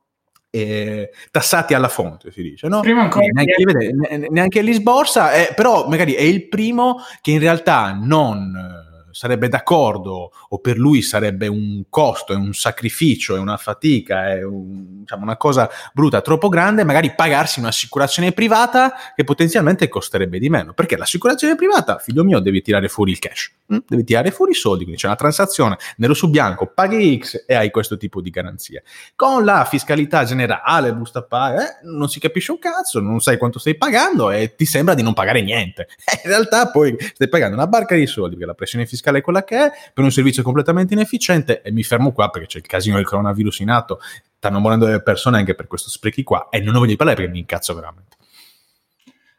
[0.52, 2.82] eh, tassati alla fonte, si dice, no?
[2.82, 7.32] Prima ancora neanche, li vede, neanche li sborsa, eh, però magari è il primo che
[7.32, 8.83] in realtà non
[9.14, 14.44] sarebbe d'accordo o per lui sarebbe un costo, è un sacrificio, è una fatica, è
[14.44, 20.50] un, diciamo, una cosa brutta, troppo grande, magari pagarsi un'assicurazione privata che potenzialmente costerebbe di
[20.50, 20.74] meno.
[20.74, 23.78] Perché l'assicurazione privata, figlio mio, devi tirare fuori il cash, hm?
[23.88, 27.56] devi tirare fuori i soldi, quindi c'è una transazione nero su bianco, paghi X e
[27.56, 28.84] hai questo tipo di garanzie.
[29.16, 33.60] Con la fiscalità generale, busta paga, eh, non si capisce un cazzo, non sai quanto
[33.60, 35.88] stai pagando e ti sembra di non pagare niente.
[36.24, 39.22] in realtà poi stai pagando una barca di soldi perché la pressione fiscale fiscale è
[39.22, 42.66] quella che è, per un servizio completamente inefficiente e mi fermo qua perché c'è il
[42.66, 44.00] casino del coronavirus in atto,
[44.38, 47.32] stanno morendo delle persone anche per questi sprechi qua e non ne voglio parlare perché
[47.32, 48.16] mi incazzo veramente.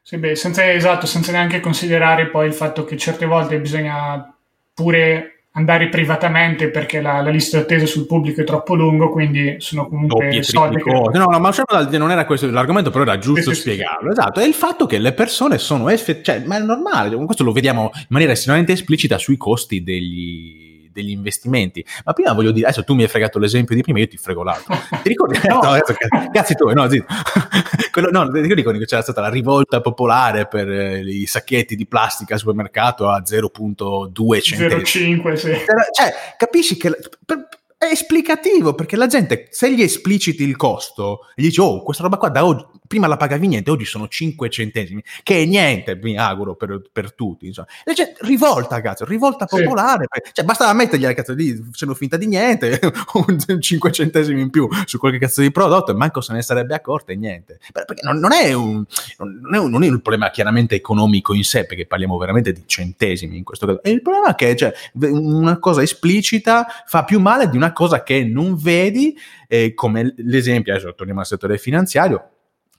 [0.02, 4.34] Sì, beh, senza, esatto, senza neanche considerare poi il fatto che certe volte bisogna
[4.74, 9.88] pure andare privatamente perché la, la lista d'attesa sul pubblico è troppo lungo, quindi sono
[9.88, 10.90] comunque soldi che...
[10.90, 11.52] No, no, ma
[11.92, 14.10] non era questo l'argomento, però era giusto sì, spiegarlo.
[14.10, 14.20] Sì, sì.
[14.20, 17.52] Esatto, è il fatto che le persone sono effettivamente, cioè, ma è normale, questo lo
[17.52, 20.63] vediamo in maniera estremamente esplicita sui costi degli
[20.94, 21.84] degli investimenti.
[22.04, 24.42] Ma prima voglio dire, adesso tu mi hai fregato l'esempio di prima, io ti frego
[24.42, 24.74] l'altro.
[25.02, 25.38] Ti ricordi?
[25.46, 25.94] no, no adesso,
[26.32, 27.06] cazzi tu, no, zitto.
[27.90, 31.86] Quello, no, ti ricordi quando c'era stata la rivolta popolare per eh, i sacchetti di
[31.86, 35.16] plastica al supermercato a 0.2 centesimi?
[35.16, 35.52] 0.5, sì.
[35.92, 36.96] Cioè, capisci che...
[37.24, 42.02] Per, è esplicativo perché la gente se gli espliciti il costo gli dici oh questa
[42.02, 45.98] roba qua da oggi prima la pagavi niente oggi sono 5 centesimi che è niente
[46.02, 47.68] mi auguro per, per tutti insomma.
[47.84, 50.30] la gente rivolta cazzo rivolta popolare sì.
[50.32, 52.78] cioè basta mettergli cazzo lì facendo finta di niente
[53.60, 57.12] 5 centesimi in più su qualche cazzo di prodotto e manco se ne sarebbe accorta
[57.12, 58.84] e niente perché non, non, è un,
[59.18, 62.62] non, è un, non è un problema chiaramente economico in sé perché parliamo veramente di
[62.66, 67.20] centesimi in questo caso e il problema è che cioè, una cosa esplicita fa più
[67.20, 69.16] male di una cosa che non vedi,
[69.48, 72.33] eh, come l'esempio, adesso torniamo al settore finanziario,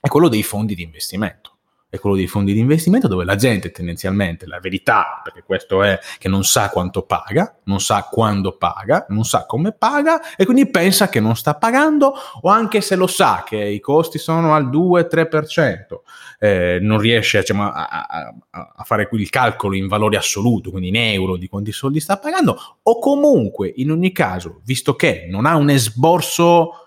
[0.06, 1.50] è quello dei fondi di investimento.
[1.88, 5.98] È quello dei fondi di investimento dove la gente tendenzialmente, la verità, perché questo è
[6.18, 10.68] che non sa quanto paga, non sa quando paga, non sa come paga e quindi
[10.68, 14.68] pensa che non sta pagando o anche se lo sa che i costi sono al
[14.68, 16.00] 2-3%,
[16.38, 20.96] eh, non riesce diciamo, a, a, a, fare il calcolo in valore assoluto, quindi in
[20.96, 25.56] euro di quanti soldi sta pagando, o comunque in ogni caso, visto che non ha
[25.56, 26.85] un esborso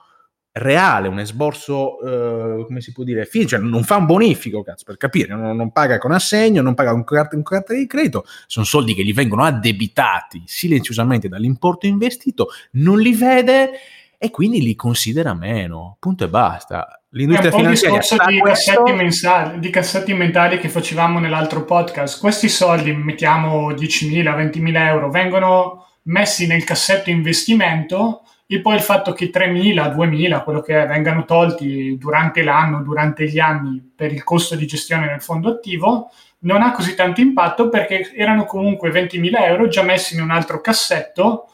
[0.52, 4.98] reale, un esborso, eh, come si può dire, cioè non fa un bonifico, cazzo, per
[4.98, 8.66] capire, non, non paga con assegno, non paga con carta, con carta di credito, sono
[8.66, 13.72] soldi che gli vengono addebitati silenziosamente dall'importo investito, non li vede
[14.18, 17.02] e quindi li considera meno, punto e basta.
[17.12, 22.20] L'industria finanziaria di cassetti, mensali, di cassetti mentali che facevamo nell'altro podcast.
[22.20, 29.14] Questi soldi, mettiamo 10.000, 20.000 euro, vengono messi nel cassetto investimento e poi il fatto
[29.14, 34.24] che 3.000, 2.000, quello che è, vengano tolti durante l'anno, durante gli anni per il
[34.24, 36.10] costo di gestione del fondo attivo,
[36.40, 40.62] non ha così tanto impatto perché erano comunque 20.000 euro già messi in un altro
[40.62, 41.52] cassetto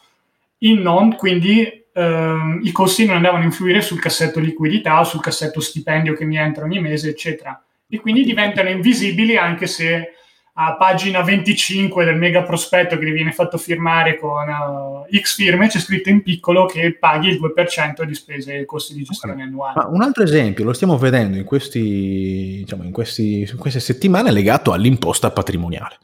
[0.60, 5.20] in non, quindi ehm, i costi non andavano a influire sul cassetto liquidità o sul
[5.20, 7.62] cassetto stipendio che mi entra ogni mese, eccetera.
[7.90, 10.12] E quindi diventano invisibili anche se
[10.58, 15.78] a pagina 25 del mega prospetto che viene fatto firmare con uh, X firme c'è
[15.78, 19.46] scritto in piccolo che paghi il 2% di spese e costi di gestione okay.
[19.46, 19.74] annuali.
[19.76, 24.30] Ma un altro esempio lo stiamo vedendo in, questi, diciamo, in, questi, in queste settimane
[24.30, 25.98] legato all'imposta patrimoniale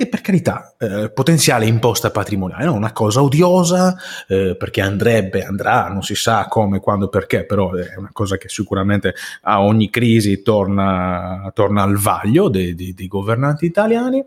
[0.00, 3.94] che per carità, eh, potenziale imposta patrimoniale, non una cosa odiosa,
[4.26, 8.48] eh, perché andrebbe, andrà, non si sa come, quando, perché, però è una cosa che
[8.48, 14.24] sicuramente a ogni crisi torna, torna al vaglio dei, dei, dei governanti italiani.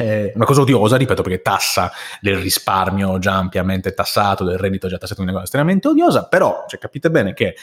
[0.00, 1.90] Una cosa odiosa, ripeto, perché tassa
[2.22, 6.78] del risparmio già ampiamente tassato, del reddito già tassato, una cosa estremamente odiosa, però cioè,
[6.80, 7.54] capite bene che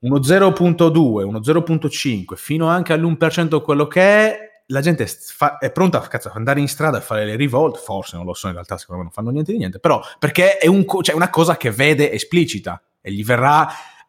[0.00, 5.98] uno 0.2, uno 0.5, fino anche all'1% quello che è, la gente fa, è pronta
[5.98, 8.76] a cazzo, andare in strada a fare le rivolte, forse non lo so, in realtà
[8.76, 11.70] secondo me non fanno niente di niente, però perché è un, cioè una cosa che
[11.70, 13.68] vede esplicita e gli verrà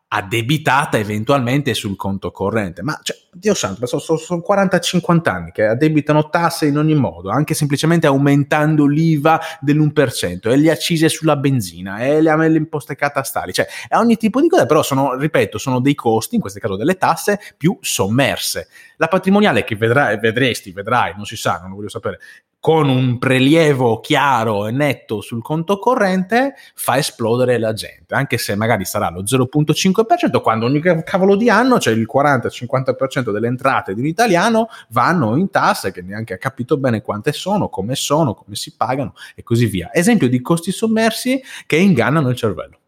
[0.09, 2.81] addebitata eventualmente sul conto corrente.
[2.81, 7.29] Ma, cioè, Dio santo, sono, sono, sono 40-50 anni che addebitano tasse in ogni modo,
[7.29, 13.53] anche semplicemente aumentando l'IVA dell'1% e le accise sulla benzina e le, le imposte catastali,
[13.53, 16.75] cioè è ogni tipo di cosa, però sono, ripeto, sono dei costi, in questo caso
[16.77, 18.69] delle tasse, più sommerse.
[18.97, 22.19] La patrimoniale che vedrai, vedresti, vedrai, non si sa, non lo voglio sapere,
[22.67, 28.57] con un prelievo chiaro e netto sul conto corrente fa esplodere la gente, anche se
[28.57, 34.01] magari sarà lo 0.5%, quando ogni cavolo di anno c'è il 40-50% delle entrate di
[34.01, 38.55] un italiano vanno in tasse che neanche ha capito bene quante sono, come sono, come
[38.55, 39.89] si pagano e così via.
[39.93, 42.79] Esempio di costi sommersi che ingannano il cervello.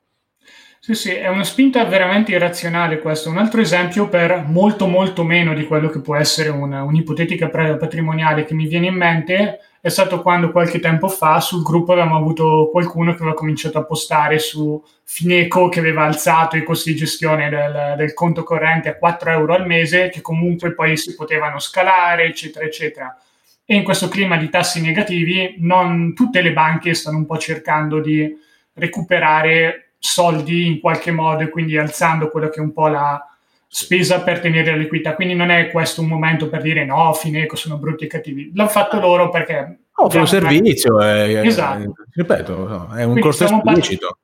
[0.81, 3.29] Sì, sì, è una spinta veramente irrazionale questo.
[3.29, 8.43] Un altro esempio per molto molto meno di quello che può essere una, un'ipotetica patrimoniale
[8.43, 12.69] che mi viene in mente è stato quando qualche tempo fa sul gruppo avevamo avuto
[12.69, 17.49] qualcuno che aveva cominciato a postare su Fineco che aveva alzato i costi di gestione
[17.49, 22.25] del, del conto corrente a 4 euro al mese, che comunque poi si potevano scalare,
[22.25, 23.17] eccetera, eccetera.
[23.63, 28.01] E in questo clima di tassi negativi, non tutte le banche stanno un po' cercando
[28.01, 28.35] di
[28.73, 33.23] recuperare soldi in qualche modo e quindi alzando quello che è un po' la,
[33.71, 35.13] spesa per tenere la liquidità.
[35.13, 38.51] Quindi non è questo un momento per dire no, Fineco sono brutti e cattivi.
[38.55, 39.81] L'hanno fatto loro perché...
[39.99, 41.93] Offre un servizio, è, esatto.
[42.13, 44.07] ripeto, è un Quindi costo esplicito.
[44.07, 44.17] Par-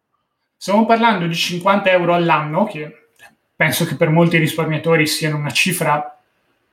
[0.56, 3.10] stiamo parlando di 50 euro all'anno, che
[3.56, 6.18] penso che per molti risparmiatori siano una cifra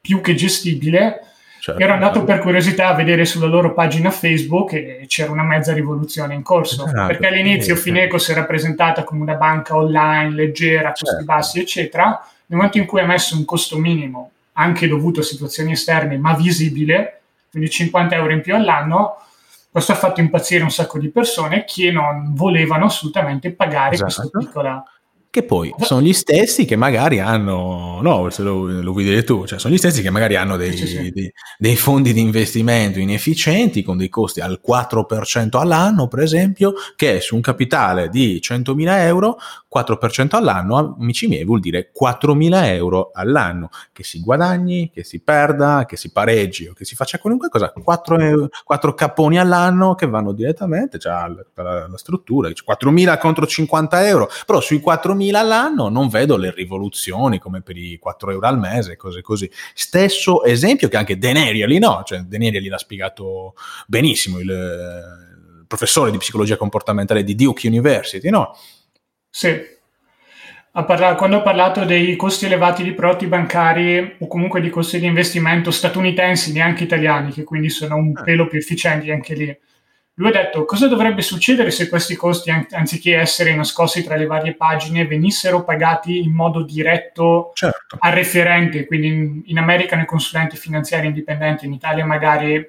[0.01, 1.27] più che gestibile.
[1.61, 2.33] Certo, Ero andato certo.
[2.33, 6.87] per curiosità a vedere sulla loro pagina Facebook e c'era una mezza rivoluzione in corso,
[6.87, 11.25] esatto, perché all'inizio Fineco si era presentata come una banca online leggera, costi certo.
[11.25, 12.25] bassi, eccetera.
[12.53, 16.35] Nel momento in cui ha messo un costo minimo, anche dovuto a situazioni esterne, ma
[16.35, 19.17] visibile, quindi 50 euro in più all'anno,
[19.71, 24.29] questo ha fatto impazzire un sacco di persone che non volevano assolutamente pagare esatto.
[24.29, 24.85] questa piccola
[25.33, 29.47] che poi sono gli stessi che magari hanno, no, se lo, lo vuoi dire tu,
[29.47, 31.11] cioè sono gli stessi che magari hanno dei, sì, sì.
[31.11, 37.23] Dei, dei, fondi di investimento inefficienti con dei costi al 4% all'anno, per esempio, che
[37.23, 39.39] su un capitale di 100.000 euro,
[39.73, 45.85] 4% all'anno, amici miei, vuol dire 4.000 euro all'anno, che si guadagni, che si perda,
[45.87, 50.07] che si pareggi o che si faccia qualunque cosa, 4, euro, 4 capponi all'anno che
[50.07, 51.13] vanno direttamente, cioè
[51.55, 56.53] la, la struttura, 4.000 contro 50 euro, però sui 4.000 4.000 all'anno non vedo le
[56.53, 59.51] rivoluzioni come per i 4 euro al mese, cose così.
[59.75, 62.03] Stesso esempio che anche Deneriali, no?
[62.05, 63.55] Cioè Deneriali l'ha spiegato
[63.87, 68.57] benissimo, il, il professore di psicologia comportamentale di Duke University, no?
[69.35, 69.71] Sì.
[70.71, 75.07] Parla- quando ho parlato dei costi elevati di prodotti bancari o comunque di costi di
[75.07, 78.23] investimento statunitensi, neanche italiani, che quindi sono un ah.
[78.23, 79.59] pelo più efficienti anche lì,
[80.15, 84.55] lui ha detto cosa dovrebbe succedere se questi costi, anziché essere nascosti tra le varie
[84.55, 87.97] pagine, venissero pagati in modo diretto certo.
[87.99, 92.67] al referente, quindi in, in America nei consulenti finanziari indipendenti, in Italia magari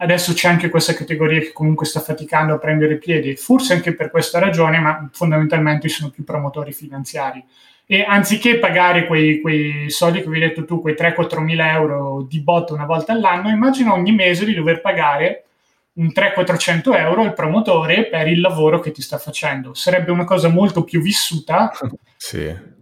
[0.00, 4.10] adesso c'è anche questa categoria che comunque sta faticando a prendere piedi, forse anche per
[4.10, 7.44] questa ragione, ma fondamentalmente sono più promotori finanziari.
[7.86, 12.26] E anziché pagare quei, quei soldi che vi hai detto tu, quei 3-4 mila euro
[12.28, 15.44] di botto una volta all'anno, immagina ogni mese di dover pagare
[15.94, 19.74] un 300-400 euro al promotore per il lavoro che ti sta facendo.
[19.74, 21.72] Sarebbe una cosa molto più vissuta.
[22.16, 22.78] sì.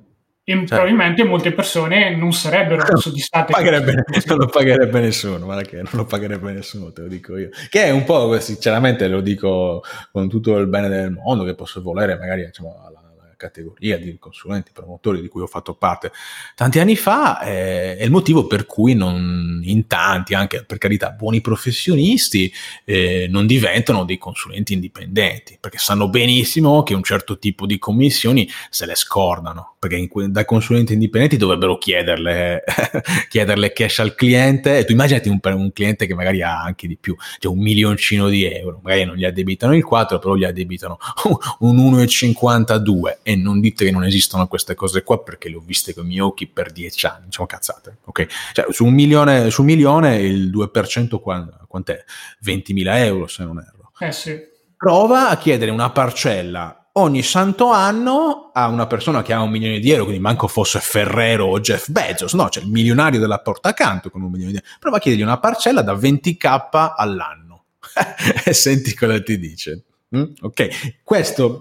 [0.49, 3.53] E cioè, probabilmente molte persone non sarebbero no, soddisfatte.
[3.53, 7.51] Pagherebbe, non lo pagherebbe nessuno, ma che non lo pagherebbe nessuno, te lo dico io.
[7.69, 11.83] Che è un po', sinceramente, lo dico con tutto il bene del mondo, che posso
[11.83, 12.99] volere magari diciamo, alla
[13.39, 16.13] categoria di consulenti, promotori di cui ho fatto parte
[16.55, 21.11] tanti anni fa, eh, è il motivo per cui non, in tanti, anche per carità,
[21.11, 22.53] buoni professionisti,
[22.85, 28.47] eh, non diventano dei consulenti indipendenti, perché sanno benissimo che un certo tipo di commissioni
[28.69, 32.65] se le scordano, perché in, da consulenti indipendenti dovrebbero chiederle,
[33.29, 36.97] chiederle cash al cliente, e tu immaginati un, un, cliente che magari ha anche di
[36.97, 40.99] più, cioè un milioncino di euro, magari non gli addebitano il 4, però gli addebitano
[41.61, 45.95] un 1,52 e non dite che non esistono queste cose qua perché le ho viste
[45.95, 48.27] con i miei occhi per dieci anni, diciamo cazzate, ok?
[48.53, 52.05] Cioè, su un milione, su un milione il 2% quant'è?
[52.45, 53.93] 20.000 euro se non erro.
[53.99, 54.37] Eh sì.
[54.77, 59.79] Prova a chiedere una parcella ogni santo anno a una persona che ha un milione
[59.79, 63.71] di euro, quindi manco fosse Ferrero o Jeff Bezos, no, c'è il milionario della porta
[63.71, 64.69] accanto con un milione di euro.
[64.79, 67.65] Prova a chiedergli una parcella da 20k all'anno
[68.45, 69.85] e senti cosa ti dice.
[70.17, 70.25] Mm?
[70.41, 71.59] Ok, questo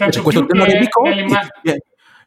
[0.00, 1.80] Tanto questo tenore di costi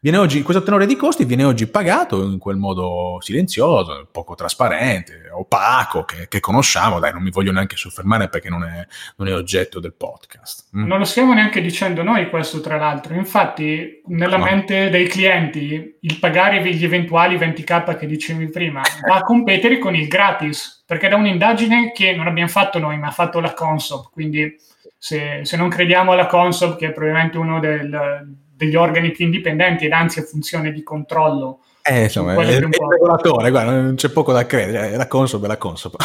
[0.03, 5.29] viene oggi, questo tenore di costi viene oggi pagato in quel modo silenzioso, poco trasparente,
[5.31, 6.99] opaco, che, che conosciamo.
[6.99, 8.85] Dai, non mi voglio neanche soffermare perché non è,
[9.15, 10.75] non è oggetto del podcast.
[10.75, 10.87] Mm.
[10.87, 13.13] Non lo stiamo neanche dicendo noi questo, tra l'altro.
[13.13, 14.43] Infatti, nella no.
[14.43, 19.95] mente dei clienti, il pagare gli eventuali 20k che dicevi prima va a competere con
[19.95, 24.09] il gratis, perché da un'indagine che non abbiamo fatto noi, ma ha fatto la Consob,
[24.11, 24.53] quindi
[24.97, 29.85] se, se, non crediamo alla Consob, che è probabilmente uno del, degli organi più indipendenti
[29.85, 31.59] ed anzi a funzione di controllo.
[31.81, 35.47] Eh, insomma, è, il regolatore, guarda, non c'è poco da credere, è la Consob è
[35.47, 35.95] la Consob.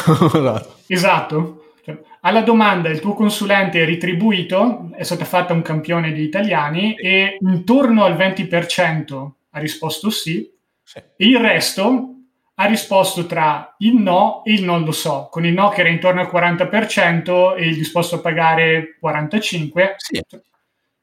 [0.88, 1.62] esatto.
[1.84, 6.94] Cioè, alla domanda il tuo consulente è ritribuito, è stata fatta un campione di italiani
[6.96, 10.50] e intorno al 20% ha risposto sì,
[10.82, 11.00] sì.
[11.18, 12.14] il resto
[12.60, 15.90] ha risposto tra il no e il non lo so, con il no che era
[15.90, 19.94] intorno al 40% e il disposto a pagare 45%.
[19.96, 20.24] Sì.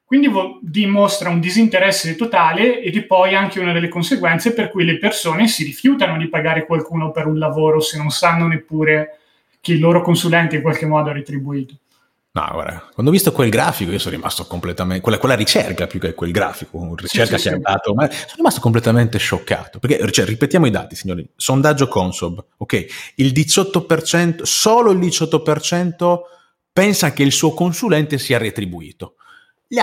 [0.06, 4.84] Quindi vo- dimostra un disinteresse totale ed è poi anche una delle conseguenze per cui
[4.84, 9.18] le persone si rifiutano di pagare qualcuno per un lavoro se non sanno neppure
[9.60, 11.74] che il loro consulente in qualche modo ha retribuito.
[12.30, 15.98] No, guarda, quando ho visto quel grafico io sono rimasto completamente, quella, quella ricerca più
[15.98, 17.62] che quel grafico, ricerca sì, sì, che sì.
[17.64, 22.44] ha dato, ma sono rimasto completamente scioccato, perché cioè, ripetiamo i dati signori, sondaggio Consob,
[22.58, 22.86] ok,
[23.16, 26.18] il 18%, solo il 18%
[26.72, 29.14] pensa che il suo consulente sia retribuito.
[29.68, 29.80] Gli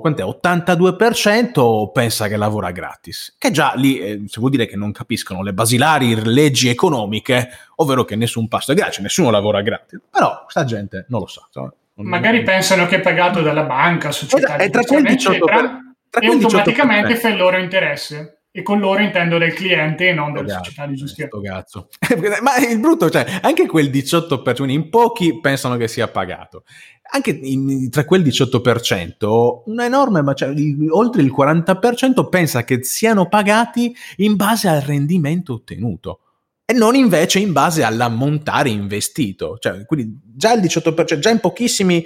[0.00, 0.22] quant'è?
[0.22, 5.42] 82% pensa che lavora gratis, che già lì eh, se vuol dire che non capiscono
[5.42, 10.00] le basilari leggi economiche, ovvero che nessun pasto è gratis, nessuno lavora gratis.
[10.10, 11.42] Però questa gente non lo sa.
[11.46, 12.46] Insomma, Magari non...
[12.46, 15.80] pensano che è pagato dalla banca, società esatto, di tra quel 18%, eccetera,
[16.10, 18.43] tra e automaticamente fa il loro interesse.
[18.56, 21.42] E con loro intendo del cliente e non della Ragazzi, società di.
[21.42, 21.88] Cazzo.
[22.40, 26.62] Ma il brutto, cioè, anche quel 18%, in pochi pensano che sia pagato.
[27.10, 30.54] Anche in, tra quel 18%, un enorme, ma cioè,
[30.90, 36.20] oltre il 40% pensa che siano pagati in base al rendimento ottenuto
[36.64, 39.58] e non invece in base all'ammontare investito.
[39.58, 42.04] Cioè, quindi già il 18%, già in pochissimi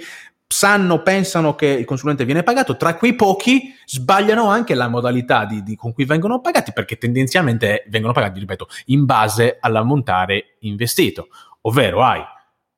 [0.51, 5.61] sanno, pensano che il consulente viene pagato, tra quei pochi sbagliano anche la modalità di,
[5.61, 11.27] di, con cui vengono pagati perché tendenzialmente vengono pagati, ripeto, in base all'ammontare investito,
[11.61, 12.21] ovvero hai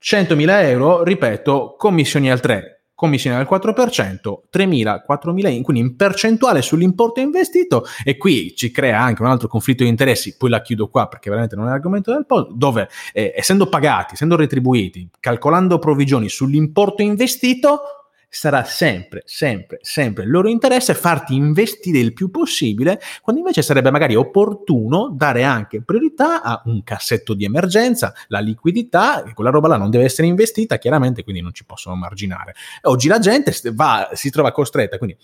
[0.03, 7.19] 100.000 euro, ripeto, commissioni al 3, commissione del 4%, 3.000, 4.000, quindi in percentuale sull'importo
[7.19, 11.07] investito e qui ci crea anche un altro conflitto di interessi, poi la chiudo qua
[11.07, 16.29] perché veramente non è l'argomento del post, dove eh, essendo pagati, essendo retribuiti, calcolando provvigioni
[16.29, 18.00] sull'importo investito,
[18.34, 23.91] sarà sempre, sempre, sempre il loro interesse farti investire il più possibile, quando invece sarebbe
[23.91, 29.77] magari opportuno dare anche priorità a un cassetto di emergenza, la liquidità, quella roba là
[29.77, 32.55] non deve essere investita, chiaramente, quindi non ci possono marginare.
[32.84, 35.17] Oggi la gente va, si trova costretta, quindi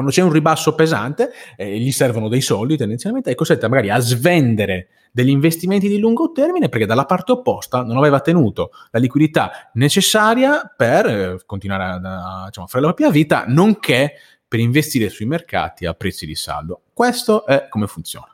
[0.00, 3.98] quando c'è un ribasso pesante, eh, gli servono dei soldi tendenzialmente, è costretta magari a
[3.98, 9.70] svendere degli investimenti di lungo termine perché dalla parte opposta non aveva tenuto la liquidità
[9.74, 14.14] necessaria per eh, continuare a, a, diciamo, fare la propria vita, nonché
[14.48, 16.82] per investire sui mercati a prezzi di saldo.
[16.94, 18.29] Questo è come funziona.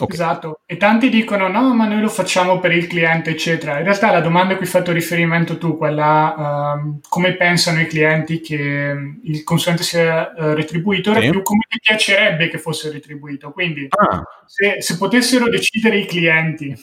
[0.00, 0.14] Okay.
[0.14, 3.78] Esatto, e tanti dicono no, ma noi lo facciamo per il cliente, eccetera.
[3.78, 7.88] In realtà la domanda a cui hai fatto riferimento tu, quella uh, come pensano i
[7.88, 11.30] clienti che il consulente sia uh, retribuito, era sì.
[11.30, 13.50] più come ti piacerebbe che fosse retribuito.
[13.50, 14.22] Quindi ah.
[14.46, 16.80] se, se potessero decidere i clienti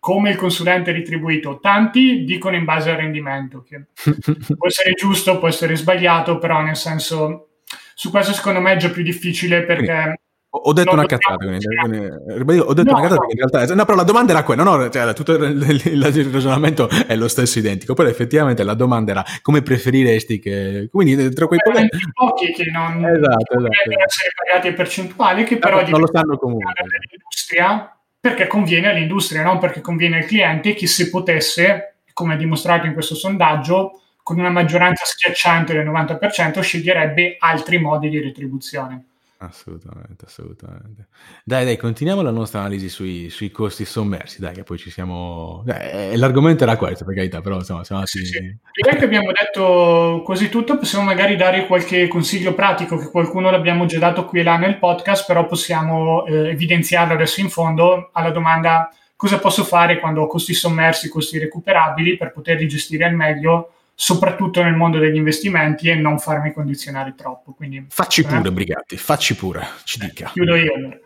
[0.00, 3.84] come il consulente retribuito, tanti dicono in base al rendimento, che
[4.56, 7.50] può essere giusto, può essere sbagliato, però nel senso
[7.94, 10.18] su questo secondo me è già più difficile perché
[10.52, 13.30] ho detto una cazzata, quindi, quindi, ho detto no, una cazzata no.
[13.30, 16.88] in realtà, no, però la domanda era quella, no, cioè, tutto il, il, il, ragionamento
[17.06, 21.60] è lo stesso identico, però effettivamente la domanda era come preferiresti che, quindi tra quei
[21.62, 24.02] pochi, pochi che non esatto, esatto.
[24.04, 26.72] essere pagati in percentuali, che però non lo sanno comunque.
[27.10, 32.92] L'industria, perché conviene all'industria, non perché conviene al cliente, che se potesse, come dimostrato in
[32.92, 39.04] questo sondaggio, con una maggioranza schiacciante del 90%, sceglierebbe altri modi di retribuzione.
[39.42, 41.06] Assolutamente, assolutamente.
[41.44, 45.64] Dai, dai, continuiamo la nostra analisi sui, sui costi sommersi, dai, che poi ci siamo...
[45.66, 48.38] Eh, l'argomento era questo, per carità, però insomma siamo sì, sì.
[48.38, 53.86] Direi che abbiamo detto quasi tutto, possiamo magari dare qualche consiglio pratico, che qualcuno l'abbiamo
[53.86, 58.32] già dato qui e là nel podcast, però possiamo eh, evidenziarlo adesso in fondo alla
[58.32, 63.72] domanda cosa posso fare quando ho costi sommersi, costi recuperabili, per poterli gestire al meglio
[64.00, 67.52] soprattutto nel mondo degli investimenti e non farmi condizionare troppo.
[67.52, 68.50] Quindi, facci pure, eh?
[68.52, 70.30] Brigatti, facci pure, ci eh, dica.
[70.32, 70.98] Chiudo io allora.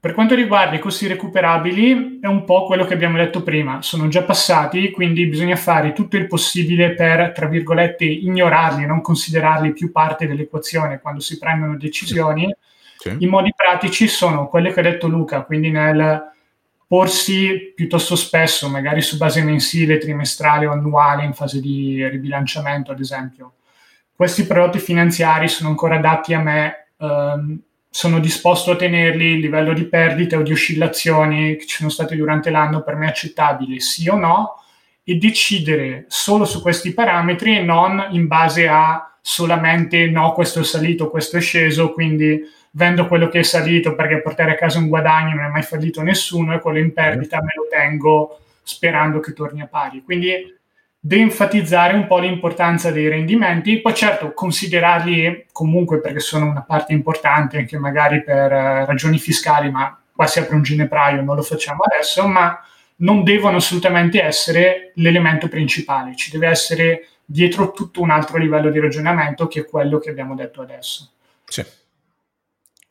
[0.00, 4.08] Per quanto riguarda i costi recuperabili, è un po' quello che abbiamo detto prima, sono
[4.08, 9.92] già passati, quindi bisogna fare tutto il possibile per, tra virgolette, ignorarli, non considerarli più
[9.92, 12.52] parte dell'equazione quando si prendono decisioni.
[12.96, 13.14] Sì.
[13.16, 16.32] I modi pratici sono quelli che ha detto Luca, quindi nel
[16.90, 22.98] porsi piuttosto spesso, magari su base mensile, trimestrale o annuale in fase di ribilanciamento, ad
[22.98, 23.52] esempio.
[24.12, 29.72] Questi prodotti finanziari sono ancora adatti a me, ehm, sono disposto a tenerli, il livello
[29.72, 33.78] di perdite o di oscillazioni che ci sono state durante l'anno per me è accettabile,
[33.78, 34.56] sì o no,
[35.04, 40.64] e decidere solo su questi parametri e non in base a solamente no, questo è
[40.64, 44.88] salito, questo è sceso, quindi vendo quello che è salito perché portare a casa un
[44.88, 49.32] guadagno non è mai fallito nessuno e quello in perdita me lo tengo sperando che
[49.32, 50.02] torni a pari.
[50.02, 50.58] Quindi
[51.02, 57.56] de-enfatizzare un po' l'importanza dei rendimenti, poi certo considerarli comunque perché sono una parte importante
[57.56, 61.82] anche magari per uh, ragioni fiscali, ma qua si apre un ginepraio, non lo facciamo
[61.82, 62.62] adesso, ma
[62.96, 68.78] non devono assolutamente essere l'elemento principale, ci deve essere dietro tutto un altro livello di
[68.78, 71.10] ragionamento che è quello che abbiamo detto adesso.
[71.46, 71.64] Sì.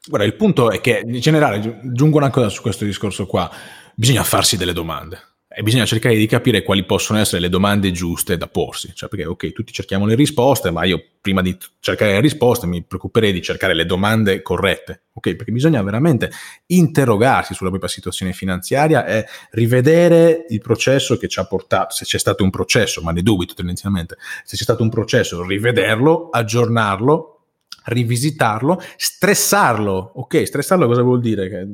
[0.08, 3.52] Guarda, il punto è che in generale, aggiungo una cosa su questo discorso qua,
[3.96, 5.20] bisogna farsi delle domande
[5.52, 8.94] e bisogna cercare di capire quali possono essere le domande giuste da porsi.
[8.94, 12.82] Cioè, perché ok, tutti cerchiamo le risposte, ma io prima di cercare le risposte mi
[12.84, 15.06] preoccuperei di cercare le domande corrette.
[15.14, 16.32] Ok, perché bisogna veramente
[16.68, 22.20] interrogarsi sulla propria situazione finanziaria e rivedere il processo che ci ha portato, se c'è
[22.20, 27.39] stato un processo, ma ne dubito tendenzialmente, se c'è stato un processo, rivederlo, aggiornarlo
[27.86, 30.12] rivisitarlo, stressarlo.
[30.16, 31.50] Ok, stressarlo cosa vuol dire?
[31.50, 31.68] Che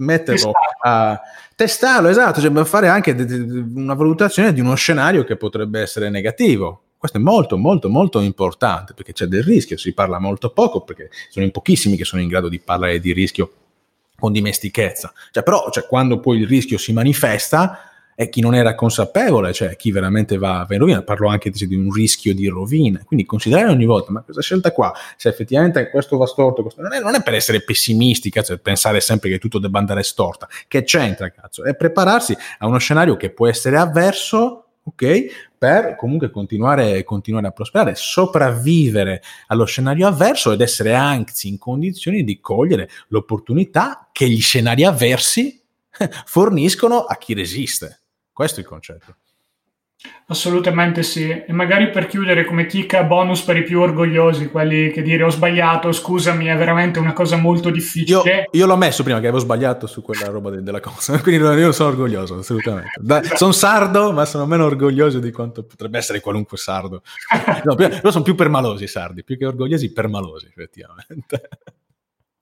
[0.00, 0.52] metterlo
[0.82, 1.20] a
[1.54, 6.82] testarlo, esatto, cioè fare anche una valutazione di uno scenario che potrebbe essere negativo.
[6.96, 11.10] Questo è molto, molto, molto importante perché c'è del rischio, si parla molto poco perché
[11.30, 13.52] sono in pochissimi che sono in grado di parlare di rischio
[14.18, 15.12] con dimestichezza.
[15.30, 17.89] Cioè, però, cioè, quando poi il rischio si manifesta,
[18.20, 21.02] è chi non era consapevole, cioè chi veramente va, va in rovina.
[21.02, 23.00] Parlo anche di un rischio di rovina.
[23.02, 26.92] Quindi considerare ogni volta, ma questa scelta qua, se effettivamente questo va storto, questo non,
[26.92, 30.46] è, non è per essere pessimisti, cazzo, pensare sempre che tutto debba andare storta.
[30.68, 31.64] Che c'entra, cazzo?
[31.64, 35.54] È prepararsi a uno scenario che può essere avverso, ok?
[35.56, 42.22] Per comunque continuare, continuare a prosperare, sopravvivere allo scenario avverso ed essere anzi in condizioni
[42.22, 45.58] di cogliere l'opportunità che gli scenari avversi
[46.26, 48.00] forniscono a chi resiste.
[48.40, 49.16] Questo è il concetto.
[50.28, 51.28] Assolutamente sì.
[51.28, 55.28] E magari per chiudere come chicca bonus per i più orgogliosi, quelli che dire ho
[55.28, 58.46] sbagliato, scusami, è veramente una cosa molto difficile.
[58.50, 61.44] Io, io l'ho messo prima che avevo sbagliato su quella roba de- della cosa, quindi
[61.44, 62.92] io sono orgoglioso, assolutamente.
[62.98, 67.02] Da, sono sardo, ma sono meno orgoglioso di quanto potrebbe essere qualunque sardo.
[67.62, 71.48] No, io sono più permalosi i sardi, più che orgogliosi, permalosi, effettivamente.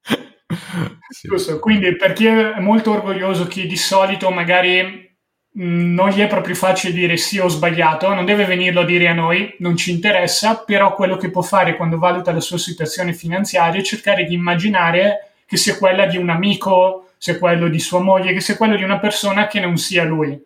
[1.09, 1.59] sì.
[1.59, 5.07] Quindi per chi è molto orgoglioso, chi di solito magari
[5.53, 9.14] non gli è proprio facile dire sì ho sbagliato, non deve venirlo a dire a
[9.14, 13.80] noi, non ci interessa, però quello che può fare quando valuta la sua situazione finanziaria
[13.80, 18.32] è cercare di immaginare che sia quella di un amico, sia quello di sua moglie,
[18.32, 20.38] che sia quello di una persona che non sia lui.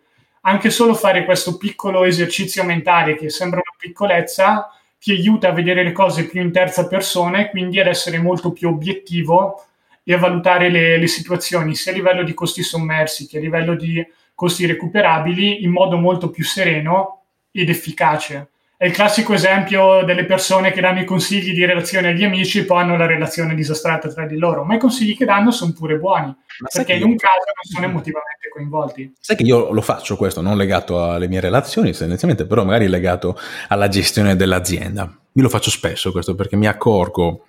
[0.45, 5.83] Anche solo fare questo piccolo esercizio mentale che sembra una piccolezza ti aiuta a vedere
[5.83, 9.65] le cose più in terza persona e quindi ad essere molto più obiettivo
[10.03, 13.75] e a valutare le, le situazioni sia a livello di costi sommersi che a livello
[13.75, 14.05] di
[14.43, 18.49] costi recuperabili in modo molto più sereno ed efficace.
[18.75, 22.65] È il classico esempio delle persone che danno i consigli di relazione agli amici e
[22.65, 25.97] poi hanno la relazione disastrata tra di loro, ma i consigli che danno sono pure
[25.97, 27.05] buoni, ma perché in io...
[27.05, 29.13] un caso non sono emotivamente coinvolti.
[29.17, 33.37] Sai che io lo faccio questo, non legato alle mie relazioni tendenzialmente, però magari legato
[33.69, 35.03] alla gestione dell'azienda.
[35.03, 37.45] Io lo faccio spesso questo perché mi accorgo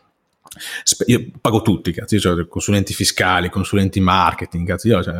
[1.07, 5.15] io pago tutti, cazzo, cioè, consulenti fiscali, consulenti marketing, cazzo, io cioè,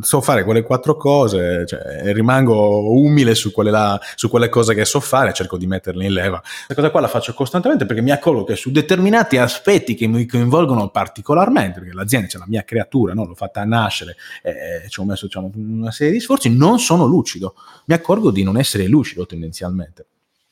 [0.00, 4.84] so fare quelle quattro cose, cioè, rimango umile su quelle, là, su quelle, cose che
[4.84, 6.40] so fare, cerco di metterle in leva.
[6.40, 10.26] Questa cosa qua la faccio costantemente perché mi accorgo che su determinati aspetti che mi
[10.26, 13.24] coinvolgono particolarmente, perché l'azienda c'è la mia creatura, no?
[13.24, 17.54] l'ho fatta nascere, eh, ci ho messo diciamo, una serie di sforzi, non sono lucido,
[17.86, 20.06] mi accorgo di non essere lucido tendenzialmente.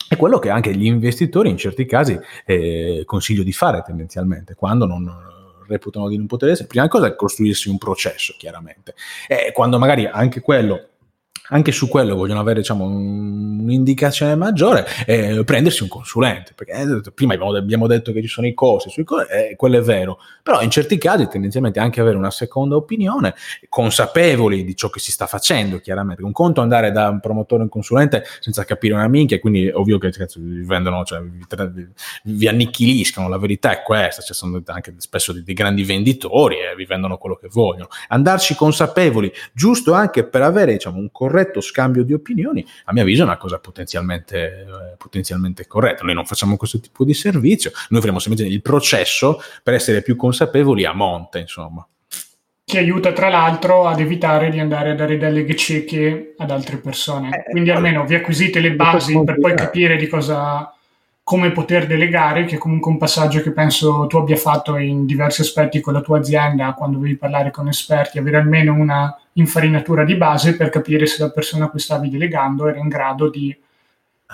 [0.08, 4.86] È quello che anche gli investitori in certi casi eh, consiglio di fare tendenzialmente, quando
[4.86, 5.10] non
[5.66, 6.68] reputano di non poter essere.
[6.68, 8.94] Prima cosa è costruirsi un processo, chiaramente.
[9.26, 10.88] E quando magari anche quello
[11.48, 17.34] anche su quello vogliono avere diciamo, un'indicazione maggiore, eh, prendersi un consulente, perché eh, prima
[17.34, 20.62] abbiamo, abbiamo, detto che ci sono i costi, sui costi eh, quello è vero, però
[20.62, 23.34] in certi casi tendenzialmente anche avere una seconda opinione,
[23.68, 26.22] consapevoli di ciò che si sta facendo, chiaramente.
[26.22, 29.98] Un conto andare da un promotore a un consulente senza capire una minchia, quindi ovvio
[29.98, 31.88] che cazzo, vi vendono, cioè, vi,
[32.24, 36.74] vi, annichiliscono, la verità è questa, cioè, sono anche spesso dei, dei grandi venditori e
[36.74, 37.88] vi vendono quello che vogliono.
[38.08, 43.02] Andarci consapevoli, giusto anche per avere diciamo, un corretto corretto scambio di opinioni, a mio
[43.02, 46.04] avviso è una cosa potenzialmente, eh, potenzialmente corretta.
[46.04, 50.14] Noi non facciamo questo tipo di servizio, noi faremo semplicemente il processo per essere più
[50.14, 51.86] consapevoli a monte, insomma.
[52.66, 57.28] Che aiuta tra l'altro ad evitare di andare a dare deleghe cieche ad altre persone.
[57.30, 60.73] Eh, Quindi almeno vi acquisite le basi per poi capire di cosa
[61.24, 65.40] come poter delegare, che è comunque un passaggio che penso tu abbia fatto in diversi
[65.40, 70.16] aspetti con la tua azienda, quando devi parlare con esperti, avere almeno una infarinatura di
[70.16, 73.56] base per capire se la persona a cui stavi delegando era in grado di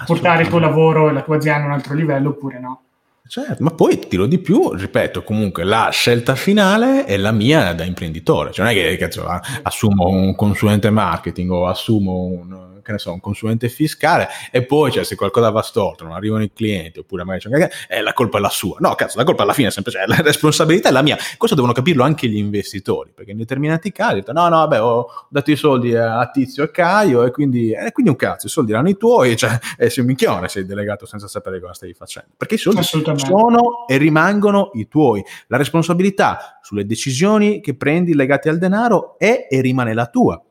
[0.05, 2.81] portare il tuo lavoro e la tua azienda a un altro livello oppure no.
[3.29, 7.73] Certo, ma poi ti dirò di più, ripeto, comunque la scelta finale è la mia
[7.73, 12.93] da imprenditore, cioè non è che, cioè, assumo un consulente marketing o assumo un che
[12.93, 16.53] ne so, un consulente fiscale e poi cioè, se qualcosa va storto, non arrivano i
[16.53, 18.77] clienti oppure magari c'è un eh, la colpa è la sua.
[18.79, 21.17] No, cazzo, la colpa alla fine è sempre, cioè, la responsabilità è la mia.
[21.37, 25.51] Questo devono capirlo anche gli investitori, perché in determinati casi no, no, vabbè, ho dato
[25.51, 28.89] i soldi a Tizio e Caio e quindi, eh, quindi un cazzo, i soldi erano
[28.89, 32.31] i tuoi, cioè, e sei un minchione, sei delegato senza sapere cosa stai facendo.
[32.37, 35.23] Perché i soldi sono e rimangono i tuoi.
[35.49, 40.43] La responsabilità sulle decisioni che prendi legate al denaro è e rimane la tua.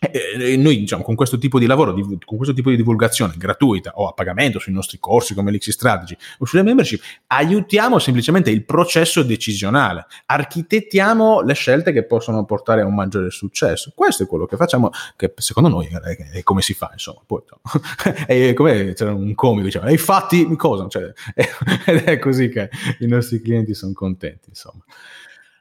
[0.00, 4.06] E noi diciamo con questo tipo di lavoro, con questo tipo di divulgazione gratuita o
[4.06, 9.24] a pagamento sui nostri corsi come l'X Strategy o sulle membership, aiutiamo semplicemente il processo
[9.24, 13.92] decisionale, architettiamo le scelte che possono portare a un maggiore successo.
[13.94, 15.88] Questo è quello che facciamo, che secondo noi
[16.32, 17.20] è, come si fa, insomma.
[17.26, 17.42] Poi,
[18.54, 20.86] come c'era un comico, diceva, hai fatti cosa?
[20.86, 21.12] Cioè,
[21.86, 22.70] ed è così che
[23.00, 24.82] i nostri clienti sono contenti, insomma.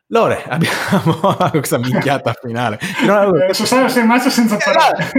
[0.09, 2.79] Lore, abbiamo questa minchiata finale.
[3.05, 5.09] No, sono sei rimasto senza parole.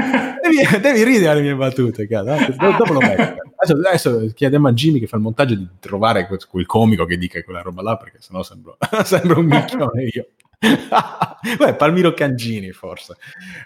[0.41, 2.53] devi, devi, ridere alle mie battute, cazzo.
[2.53, 3.37] Dopo lo metto.
[3.57, 7.19] Adesso, adesso, chiediamo a Jimmy che fa il montaggio di trovare quel, quel comico che
[7.19, 10.29] dica quella roba là, perché sennò sembro, sembro un minchione io.
[11.59, 13.17] Beh, Palmiro Cangini forse.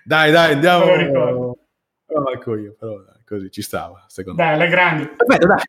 [0.02, 0.86] Dai, dai, andiamo.
[0.86, 1.58] Me lo ricordo.
[2.06, 2.96] Oh, io, però
[3.26, 4.58] così ci stava, secondo dai, me.
[4.58, 5.14] Dai, la grande.
[5.26, 5.62] Bene, dai.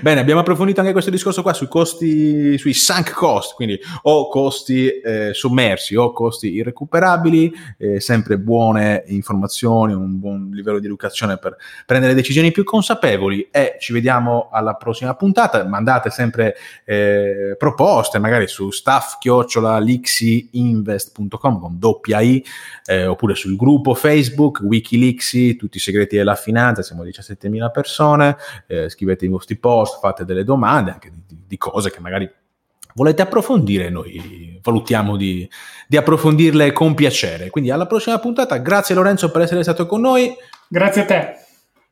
[0.00, 4.88] Bene, abbiamo approfondito anche questo discorso qua sui costi, sui sunk cost, quindi o costi
[4.88, 11.56] eh, sommersi o costi irrecuperabili, eh, sempre buone informazioni, un buon livello di educazione per
[11.86, 15.64] prendere decisioni più consapevoli e ci vediamo alla prossima puntata.
[15.64, 22.44] Mandate sempre eh, proposte, magari su staff-lixiinvest.com con doppia I,
[22.84, 28.88] eh, oppure sul gruppo Facebook Wikilixi, tutti i segreti della finanza siamo 17.000 persone, eh,
[28.88, 32.30] scrivete i vostri post, fate delle domande anche di, di cose che magari
[32.94, 35.48] volete approfondire, noi valutiamo di,
[35.86, 37.48] di, approfondirle con piacere.
[37.48, 40.34] Quindi alla prossima puntata, grazie Lorenzo per essere stato con noi.
[40.68, 41.34] Grazie a te.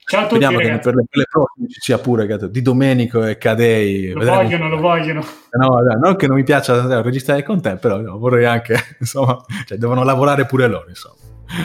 [0.09, 0.41] Ciao a tutti.
[0.45, 4.11] Speriamo che per le, per le, prossime ci sia pure di Domenico e Cadei.
[4.11, 5.24] Lo Vedremo vogliono, lo vogliono.
[5.51, 9.41] No, no, non che non mi piaccia registrare con te, però no, vorrei anche, insomma,
[9.64, 11.16] cioè, devono lavorare pure loro, insomma.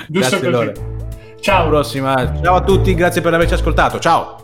[0.07, 0.49] Giusto grazie così.
[0.49, 1.20] Lore.
[1.41, 1.67] Ciao.
[1.67, 2.39] Prossima.
[2.41, 3.99] Ciao a tutti, grazie per averci ascoltato.
[3.99, 4.40] Ciao.